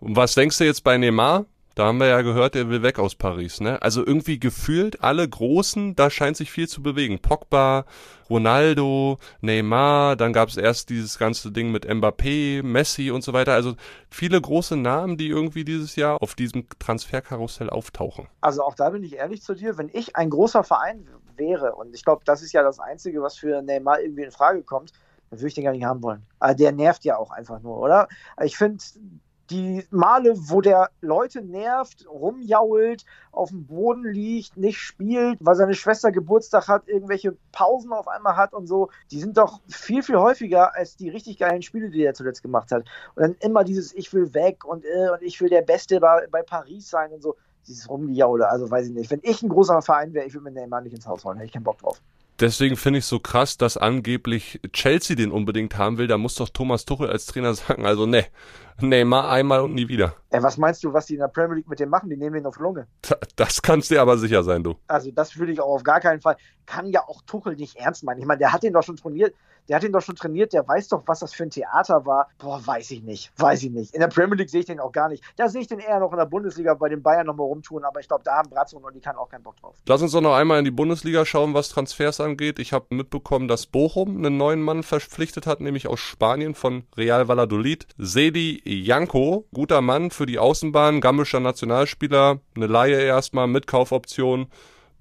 Und 0.00 0.16
was 0.16 0.34
denkst 0.34 0.58
du 0.58 0.64
jetzt 0.64 0.82
bei 0.82 0.96
Neymar? 0.96 1.44
Da 1.74 1.86
haben 1.86 1.98
wir 1.98 2.06
ja 2.06 2.22
gehört, 2.22 2.54
er 2.54 2.68
will 2.68 2.82
weg 2.82 3.00
aus 3.00 3.16
Paris, 3.16 3.60
ne? 3.60 3.82
Also 3.82 4.06
irgendwie 4.06 4.38
gefühlt 4.38 5.02
alle 5.02 5.28
Großen, 5.28 5.96
da 5.96 6.08
scheint 6.08 6.36
sich 6.36 6.52
viel 6.52 6.68
zu 6.68 6.82
bewegen. 6.82 7.18
Pogba, 7.18 7.84
Ronaldo, 8.30 9.18
Neymar, 9.40 10.14
dann 10.14 10.32
gab 10.32 10.48
es 10.50 10.56
erst 10.56 10.90
dieses 10.90 11.18
ganze 11.18 11.50
Ding 11.50 11.72
mit 11.72 11.84
Mbappé, 11.84 12.62
Messi 12.62 13.10
und 13.10 13.24
so 13.24 13.32
weiter. 13.32 13.54
Also 13.54 13.74
viele 14.08 14.40
große 14.40 14.76
Namen, 14.76 15.16
die 15.16 15.28
irgendwie 15.28 15.64
dieses 15.64 15.96
Jahr 15.96 16.22
auf 16.22 16.36
diesem 16.36 16.68
Transferkarussell 16.78 17.68
auftauchen. 17.70 18.28
Also 18.40 18.62
auch 18.62 18.76
da 18.76 18.90
bin 18.90 19.02
ich 19.02 19.16
ehrlich 19.16 19.42
zu 19.42 19.54
dir, 19.54 19.76
wenn 19.76 19.90
ich 19.92 20.14
ein 20.14 20.30
großer 20.30 20.62
Verein 20.62 21.08
wäre, 21.36 21.74
und 21.74 21.92
ich 21.92 22.04
glaube, 22.04 22.22
das 22.24 22.42
ist 22.42 22.52
ja 22.52 22.62
das 22.62 22.78
Einzige, 22.78 23.20
was 23.20 23.36
für 23.36 23.62
Neymar 23.62 24.00
irgendwie 24.00 24.22
in 24.22 24.30
Frage 24.30 24.62
kommt, 24.62 24.92
dann 25.30 25.40
würde 25.40 25.48
ich 25.48 25.54
den 25.54 25.64
gar 25.64 25.72
nicht 25.72 25.84
haben 25.84 26.04
wollen. 26.04 26.22
Aber 26.38 26.54
der 26.54 26.70
nervt 26.70 27.04
ja 27.04 27.16
auch 27.16 27.32
einfach 27.32 27.60
nur, 27.60 27.80
oder? 27.80 28.06
Ich 28.40 28.56
finde, 28.56 28.78
die 29.50 29.84
Male, 29.90 30.34
wo 30.36 30.60
der 30.60 30.90
Leute 31.00 31.42
nervt, 31.42 32.06
rumjault, 32.08 33.04
auf 33.30 33.50
dem 33.50 33.66
Boden 33.66 34.04
liegt, 34.04 34.56
nicht 34.56 34.78
spielt, 34.78 35.38
weil 35.40 35.54
seine 35.54 35.74
Schwester 35.74 36.12
Geburtstag 36.12 36.68
hat, 36.68 36.88
irgendwelche 36.88 37.36
Pausen 37.52 37.92
auf 37.92 38.08
einmal 38.08 38.36
hat 38.36 38.54
und 38.54 38.66
so, 38.66 38.90
die 39.10 39.20
sind 39.20 39.36
doch 39.36 39.60
viel, 39.68 40.02
viel 40.02 40.16
häufiger 40.16 40.74
als 40.74 40.96
die 40.96 41.08
richtig 41.08 41.38
geilen 41.38 41.62
Spiele, 41.62 41.90
die 41.90 42.02
er 42.02 42.14
zuletzt 42.14 42.42
gemacht 42.42 42.70
hat. 42.72 42.84
Und 43.14 43.22
dann 43.22 43.36
immer 43.40 43.64
dieses 43.64 43.94
Ich 43.94 44.12
will 44.12 44.32
weg 44.34 44.64
und, 44.64 44.84
äh, 44.84 45.10
und 45.10 45.22
ich 45.22 45.40
will 45.40 45.50
der 45.50 45.62
Beste 45.62 46.00
bei, 46.00 46.26
bei 46.30 46.42
Paris 46.42 46.88
sein 46.88 47.12
und 47.12 47.22
so. 47.22 47.36
Dieses 47.66 47.88
Rumgejaule, 47.88 48.48
also 48.48 48.70
weiß 48.70 48.88
ich 48.88 48.92
nicht. 48.92 49.10
Wenn 49.10 49.20
ich 49.22 49.42
ein 49.42 49.48
großer 49.48 49.80
Verein 49.80 50.12
wäre, 50.12 50.26
ich 50.26 50.34
würde 50.34 50.44
mir 50.44 50.52
Neymar 50.52 50.82
nicht 50.82 50.94
ins 50.94 51.06
Haus 51.06 51.24
holen, 51.24 51.38
hätte 51.38 51.46
ich 51.46 51.52
keinen 51.52 51.64
Bock 51.64 51.78
drauf. 51.78 51.98
Deswegen 52.40 52.76
finde 52.76 52.98
ich 52.98 53.04
es 53.04 53.08
so 53.08 53.20
krass, 53.20 53.56
dass 53.58 53.76
angeblich 53.76 54.60
Chelsea 54.72 55.14
den 55.14 55.30
unbedingt 55.30 55.78
haben 55.78 55.98
will. 55.98 56.08
Da 56.08 56.18
muss 56.18 56.34
doch 56.34 56.48
Thomas 56.48 56.84
Tuchel 56.84 57.08
als 57.08 57.26
Trainer 57.26 57.54
sagen, 57.54 57.86
also 57.86 58.06
ne, 58.06 58.26
Neymar 58.80 59.30
einmal 59.30 59.60
und 59.60 59.74
nie 59.74 59.86
wieder. 59.86 60.16
Ey, 60.30 60.42
was 60.42 60.56
meinst 60.56 60.82
du, 60.82 60.92
was 60.92 61.06
die 61.06 61.14
in 61.14 61.20
der 61.20 61.28
Premier 61.28 61.56
League 61.56 61.68
mit 61.68 61.78
dem 61.78 61.90
machen? 61.90 62.10
Die 62.10 62.16
nehmen 62.16 62.34
den 62.34 62.46
auf 62.46 62.58
Lunge. 62.58 62.88
Das 63.36 63.62
kannst 63.62 63.90
dir 63.90 64.02
aber 64.02 64.18
sicher 64.18 64.42
sein, 64.42 64.64
du. 64.64 64.74
Also 64.88 65.12
das 65.12 65.38
würde 65.38 65.52
ich 65.52 65.60
auch 65.60 65.74
auf 65.74 65.84
gar 65.84 66.00
keinen 66.00 66.20
Fall. 66.20 66.36
Kann 66.66 66.90
ja 66.90 67.02
auch 67.06 67.22
Tuchel 67.22 67.54
nicht 67.54 67.76
ernst 67.76 68.02
meinen. 68.02 68.18
Ich 68.18 68.26
meine, 68.26 68.38
der 68.38 68.52
hat 68.52 68.64
den 68.64 68.72
doch 68.72 68.82
schon 68.82 68.96
trainiert. 68.96 69.34
Der 69.68 69.76
hat 69.76 69.84
ihn 69.84 69.92
doch 69.92 70.02
schon 70.02 70.16
trainiert. 70.16 70.52
Der 70.52 70.66
weiß 70.66 70.88
doch, 70.88 71.02
was 71.06 71.20
das 71.20 71.32
für 71.32 71.44
ein 71.44 71.50
Theater 71.50 72.04
war. 72.04 72.28
Boah, 72.38 72.60
weiß 72.64 72.90
ich 72.90 73.02
nicht. 73.02 73.32
Weiß 73.36 73.62
ich 73.62 73.70
nicht. 73.70 73.94
In 73.94 74.00
der 74.00 74.08
Premier 74.08 74.36
League 74.36 74.50
sehe 74.50 74.60
ich 74.60 74.66
den 74.66 74.80
auch 74.80 74.92
gar 74.92 75.08
nicht. 75.08 75.22
Da 75.36 75.48
sehe 75.48 75.62
ich 75.62 75.68
den 75.68 75.78
eher 75.78 76.00
noch 76.00 76.12
in 76.12 76.18
der 76.18 76.26
Bundesliga 76.26 76.74
bei 76.74 76.88
den 76.88 77.02
Bayern 77.02 77.26
nochmal 77.26 77.46
rumtun. 77.46 77.84
Aber 77.84 78.00
ich 78.00 78.08
glaube, 78.08 78.24
da 78.24 78.36
haben 78.36 78.50
Brazzo 78.50 78.78
und 78.78 78.94
die 78.94 79.00
kann 79.00 79.16
auch 79.16 79.28
keinen 79.28 79.42
Bock 79.42 79.56
drauf. 79.56 79.76
Lass 79.86 80.02
uns 80.02 80.12
doch 80.12 80.20
noch 80.20 80.34
einmal 80.34 80.58
in 80.58 80.64
die 80.64 80.70
Bundesliga 80.70 81.24
schauen, 81.24 81.54
was 81.54 81.68
Transfers 81.68 82.20
angeht. 82.20 82.58
Ich 82.58 82.72
habe 82.72 82.86
mitbekommen, 82.94 83.48
dass 83.48 83.66
Bochum 83.66 84.16
einen 84.16 84.36
neuen 84.36 84.62
Mann 84.62 84.82
verpflichtet 84.82 85.46
hat, 85.46 85.60
nämlich 85.60 85.88
aus 85.88 86.00
Spanien 86.00 86.54
von 86.54 86.84
Real 86.96 87.28
Valladolid. 87.28 87.86
Sedi 87.96 88.60
Janko, 88.64 89.46
guter 89.52 89.80
Mann 89.80 90.10
für 90.10 90.26
die 90.26 90.38
Außenbahn, 90.38 91.00
gambischer 91.00 91.40
Nationalspieler, 91.40 92.40
eine 92.54 92.66
Laie 92.66 93.00
erstmal 93.00 93.46
mit 93.46 93.66
Kaufoption 93.66 94.48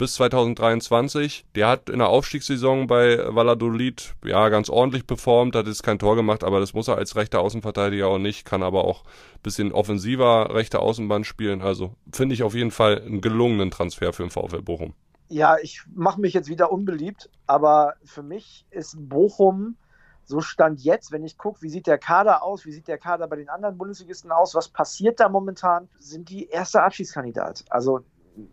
bis 0.03 0.15
2023. 0.15 1.45
Der 1.55 1.69
hat 1.69 1.89
in 1.89 1.99
der 1.99 2.09
Aufstiegssaison 2.09 2.87
bei 2.87 3.19
Valladolid 3.33 4.15
ja 4.25 4.49
ganz 4.49 4.69
ordentlich 4.69 5.07
performt, 5.07 5.55
hat 5.55 5.65
jetzt 5.67 5.81
kein 5.81 5.97
Tor 5.97 6.17
gemacht, 6.17 6.43
aber 6.43 6.59
das 6.59 6.73
muss 6.73 6.89
er 6.89 6.97
als 6.97 7.15
rechter 7.15 7.39
Außenverteidiger 7.39 8.07
auch 8.07 8.17
nicht, 8.17 8.43
kann 8.43 8.63
aber 8.63 8.83
auch 8.83 9.05
ein 9.05 9.43
bisschen 9.43 9.71
offensiver 9.71 10.53
rechter 10.53 10.81
Außenbahn 10.81 11.23
spielen. 11.23 11.61
Also 11.61 11.95
finde 12.11 12.35
ich 12.35 12.43
auf 12.43 12.53
jeden 12.53 12.71
Fall 12.71 13.01
einen 13.01 13.21
gelungenen 13.21 13.71
Transfer 13.71 14.11
für 14.11 14.23
den 14.23 14.29
VfL 14.29 14.61
Bochum. 14.61 14.93
Ja, 15.29 15.55
ich 15.61 15.83
mache 15.95 16.19
mich 16.19 16.33
jetzt 16.33 16.49
wieder 16.49 16.69
unbeliebt, 16.69 17.29
aber 17.47 17.93
für 18.03 18.23
mich 18.23 18.65
ist 18.71 18.97
Bochum 18.99 19.77
so 20.25 20.41
stand 20.41 20.81
jetzt, 20.81 21.13
wenn 21.13 21.23
ich 21.23 21.37
gucke, 21.37 21.61
wie 21.61 21.69
sieht 21.69 21.87
der 21.87 21.97
Kader 21.97 22.43
aus, 22.43 22.65
wie 22.65 22.71
sieht 22.71 22.89
der 22.89 22.97
Kader 22.97 23.27
bei 23.27 23.37
den 23.37 23.47
anderen 23.47 23.77
Bundesligisten 23.77 24.31
aus, 24.31 24.53
was 24.53 24.67
passiert 24.67 25.21
da 25.21 25.29
momentan, 25.29 25.87
sind 25.97 26.29
die 26.29 26.47
erste 26.47 26.81
Abschiedskandidat. 26.81 27.63
Also 27.69 28.01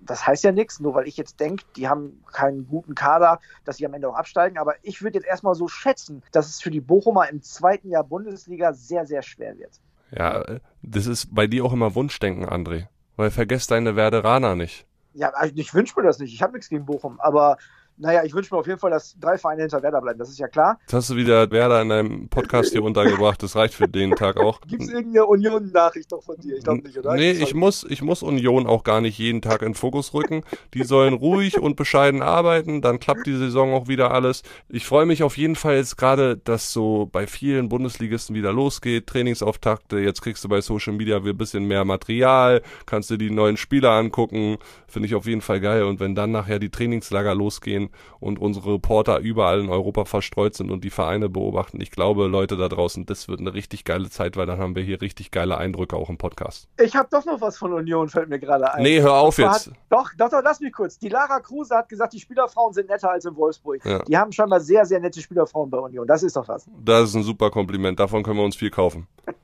das 0.03 0.27
heißt 0.27 0.45
ja 0.45 0.53
nichts, 0.53 0.81
nur 0.81 0.95
weil 0.95 1.09
ich 1.09 1.17
jetzt 1.17 1.41
denke, 1.41 1.65
die 1.77 1.89
haben 1.89 2.23
keinen 2.33 2.67
guten 2.67 2.95
Kader, 2.95 3.41
dass 3.65 3.79
sie 3.79 3.87
am 3.87 3.95
Ende 3.95 4.09
auch 4.09 4.15
absteigen. 4.15 4.59
Aber 4.59 4.75
ich 4.83 5.03
würde 5.03 5.19
jetzt 5.19 5.27
erstmal 5.27 5.55
so 5.55 5.69
schätzen, 5.69 6.23
dass 6.33 6.49
es 6.49 6.61
für 6.61 6.71
die 6.71 6.81
Bochumer 6.81 7.29
im 7.29 7.43
zweiten 7.43 7.91
Jahr 7.91 8.05
Bundesliga 8.05 8.73
sehr, 8.73 9.07
sehr 9.07 9.23
schwer 9.23 9.57
wird. 9.59 9.81
Ja, 10.11 10.45
das 10.83 11.07
ist 11.07 11.35
bei 11.35 11.47
dir 11.47 11.65
auch 11.65 11.73
immer 11.73 11.95
Wunschdenken, 11.95 12.45
André. 12.45 12.89
Weil 13.17 13.31
vergesst 13.31 13.71
deine 13.71 13.97
Werderaner 13.97 14.57
nicht. 14.57 14.87
Ja, 15.13 15.31
also 15.31 15.55
ich 15.57 15.75
wünsche 15.75 15.99
mir 15.99 16.07
das 16.07 16.19
nicht. 16.19 16.33
Ich 16.33 16.43
habe 16.43 16.53
nichts 16.53 16.69
gegen 16.69 16.87
Bochum. 16.87 17.21
Aber 17.21 17.59
naja, 18.01 18.25
ich 18.25 18.35
wünsche 18.35 18.55
mir 18.55 18.61
auf 18.61 18.67
jeden 18.67 18.79
Fall, 18.79 18.91
dass 18.91 19.17
drei 19.21 19.37
Vereine 19.37 19.63
hinter 19.63 19.83
Werder 19.83 20.01
bleiben, 20.01 20.19
das 20.19 20.31
ist 20.31 20.39
ja 20.39 20.49
klar. 20.49 20.79
Jetzt 20.83 20.95
hast 20.95 21.11
du 21.11 21.17
wieder 21.17 21.51
Werder 21.51 21.83
in 21.83 21.91
deinem 21.91 22.29
Podcast 22.29 22.73
hier 22.73 22.83
untergebracht, 22.83 23.43
das 23.43 23.57
reicht 23.57 23.75
für 23.75 23.89
den 23.89 24.13
Tag 24.13 24.39
auch. 24.39 24.61
Gibt 24.63 24.83
es 24.83 24.89
irgendeine 24.89 25.27
Union-Nachricht 25.27 26.11
doch 26.11 26.23
von 26.23 26.37
dir? 26.39 26.57
Ich 26.57 26.65
glaube 26.65 26.83
nicht, 26.83 26.99
oder? 26.99 27.15
Nee, 27.15 27.33
ich 27.33 27.55
muss, 27.55 27.85
ich 27.89 28.03
muss 28.03 28.23
Union 28.23 28.67
auch 28.67 28.85
gar 28.85 29.01
nicht 29.01 29.19
jeden 29.19 29.43
Tag 29.43 29.63
in 29.63 29.75
Fokus 29.75 30.15
rücken. 30.15 30.43
Die 30.73 30.83
sollen 30.83 31.15
ruhig 31.15 31.61
und 31.61 31.77
bescheiden 31.77 32.23
arbeiten, 32.23 32.81
dann 32.81 33.01
klappt 33.01 33.27
die 33.27 33.37
Saison 33.37 33.75
auch 33.75 33.87
wieder 33.87 34.13
alles. 34.13 34.43
Ich 34.69 34.87
freue 34.87 35.05
mich 35.05 35.23
auf 35.23 35.37
jeden 35.37 35.57
Fall 35.57 35.77
jetzt 35.77 35.99
gerade, 35.99 36.39
dass 36.39 36.73
so 36.73 37.09
bei 37.13 37.27
vielen 37.27 37.69
Bundesligisten 37.69 38.35
wieder 38.35 38.53
losgeht, 38.53 39.07
Trainingsauftakte, 39.09 39.99
jetzt 39.99 40.23
kriegst 40.23 40.43
du 40.43 40.49
bei 40.49 40.63
Social 40.63 40.95
Media 40.95 41.23
wieder 41.23 41.35
ein 41.35 41.39
bisschen 41.39 41.65
mehr 41.65 41.85
Material, 41.85 42.63
kannst 42.87 43.11
dir 43.11 43.19
die 43.19 43.31
neuen 43.31 43.59
Spieler 43.59 43.91
angucken, 43.91 44.57
finde 44.89 45.07
ich 45.07 45.15
auf 45.15 45.27
jeden 45.27 45.43
Fall 45.43 45.61
geil. 45.61 45.85
Und 45.85 46.01
wenn 46.01 46.15
dann 46.15 46.31
nachher 46.31 46.59
die 46.59 46.71
Trainingslager 46.71 47.35
losgehen, 47.35 47.90
und 48.21 48.39
unsere 48.39 48.75
Reporter 48.75 49.19
überall 49.19 49.61
in 49.61 49.69
Europa 49.69 50.05
verstreut 50.05 50.55
sind 50.55 50.71
und 50.71 50.85
die 50.85 50.91
Vereine 50.91 51.29
beobachten. 51.29 51.81
Ich 51.81 51.91
glaube, 51.91 52.27
Leute 52.27 52.57
da 52.57 52.69
draußen, 52.69 53.07
das 53.07 53.29
wird 53.29 53.41
eine 53.41 53.55
richtig 53.55 53.85
geile 53.85 54.11
Zeit, 54.11 54.37
weil 54.37 54.47
dann 54.47 54.59
haben 54.59 54.75
wir 54.75 54.83
hier 54.83 55.01
richtig 55.01 55.31
geile 55.31 55.59
Eindrücke 55.59 55.97
auch 55.97 56.09
im 56.09 56.19
Podcast. 56.19 56.69
Ich 56.83 56.97
habe 56.97 57.09
doch 57.11 57.25
noch 57.25 57.41
was 57.41 57.59
von 57.59 57.73
Union, 57.73 58.09
fällt 58.09 58.29
mir 58.29 58.39
gerade 58.39 58.73
ein. 58.75 58.83
Nee, 58.83 59.01
hör 59.01 59.15
auf 59.15 59.39
jetzt. 59.39 59.69
Hat, 59.69 59.75
doch, 59.89 60.11
doch, 60.17 60.31
doch, 60.31 60.43
lass 60.43 60.61
mich 60.61 60.73
kurz. 60.73 60.99
Die 60.99 61.09
Lara 61.09 61.41
Kruse 61.41 61.77
hat 61.77 61.89
gesagt, 61.89 62.13
die 62.13 62.21
Spielerfrauen 62.21 62.73
sind 62.73 62.89
netter 62.89 63.11
als 63.11 63.25
in 63.25 63.37
Wolfsburg. 63.37 63.85
Ja. 63.85 64.03
Die 64.05 64.17
haben 64.17 64.33
scheinbar 64.33 64.61
sehr, 64.61 64.85
sehr 64.85 65.01
nette 65.01 65.21
Spielerfrauen 65.21 65.71
bei 65.71 65.79
Union. 65.79 66.07
Das 66.07 66.23
ist 66.23 66.37
doch 66.37 66.49
was. 66.49 66.69
Das 66.85 67.09
ist 67.09 67.15
ein 67.15 67.23
super 67.23 67.51
Kompliment. 67.51 67.99
Davon 67.99 68.23
können 68.23 68.39
wir 68.39 68.45
uns 68.45 68.57
viel 68.57 68.71
kaufen. 68.71 69.07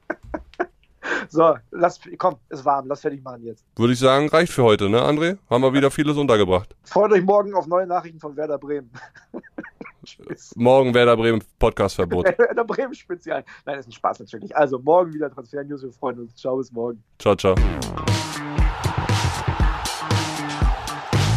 So, 1.36 1.54
lass, 1.70 2.00
komm, 2.16 2.36
ist 2.48 2.64
warm, 2.64 2.86
lass 2.88 3.02
fertig 3.02 3.22
machen 3.22 3.42
jetzt. 3.42 3.62
Würde 3.76 3.92
ich 3.92 3.98
sagen, 3.98 4.26
reicht 4.30 4.50
für 4.50 4.62
heute, 4.62 4.88
ne, 4.88 5.02
André? 5.02 5.36
Haben 5.50 5.64
wir 5.64 5.74
wieder 5.74 5.90
vieles 5.90 6.16
untergebracht. 6.16 6.74
Freut 6.84 7.12
euch 7.12 7.22
morgen 7.22 7.52
auf 7.52 7.66
neue 7.66 7.86
Nachrichten 7.86 8.18
von 8.18 8.34
Werder 8.34 8.56
Bremen. 8.56 8.90
Äh, 9.34 10.34
morgen 10.54 10.94
Werder 10.94 11.14
Bremen 11.14 11.42
Podcastverbot. 11.58 12.24
Werder 12.38 12.64
Bremen 12.64 12.94
Spezial. 12.94 13.44
Nein, 13.66 13.80
ist 13.80 13.88
ein 13.88 13.92
Spaß 13.92 14.20
natürlich. 14.20 14.56
Also 14.56 14.78
morgen 14.78 15.12
wieder 15.12 15.30
Transfer 15.30 15.62
News. 15.62 15.82
Wir 15.82 15.92
freuen 15.92 16.20
uns. 16.20 16.36
Ciao, 16.36 16.56
bis 16.56 16.72
morgen. 16.72 17.02
Ciao, 17.18 17.36
ciao. 17.36 17.54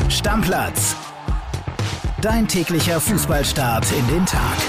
Stammplatz. 0.07 0.95
Dein 2.21 2.47
täglicher 2.47 3.01
Fußballstart 3.01 3.91
in 3.91 4.07
den 4.07 4.25
Tag. 4.25 4.59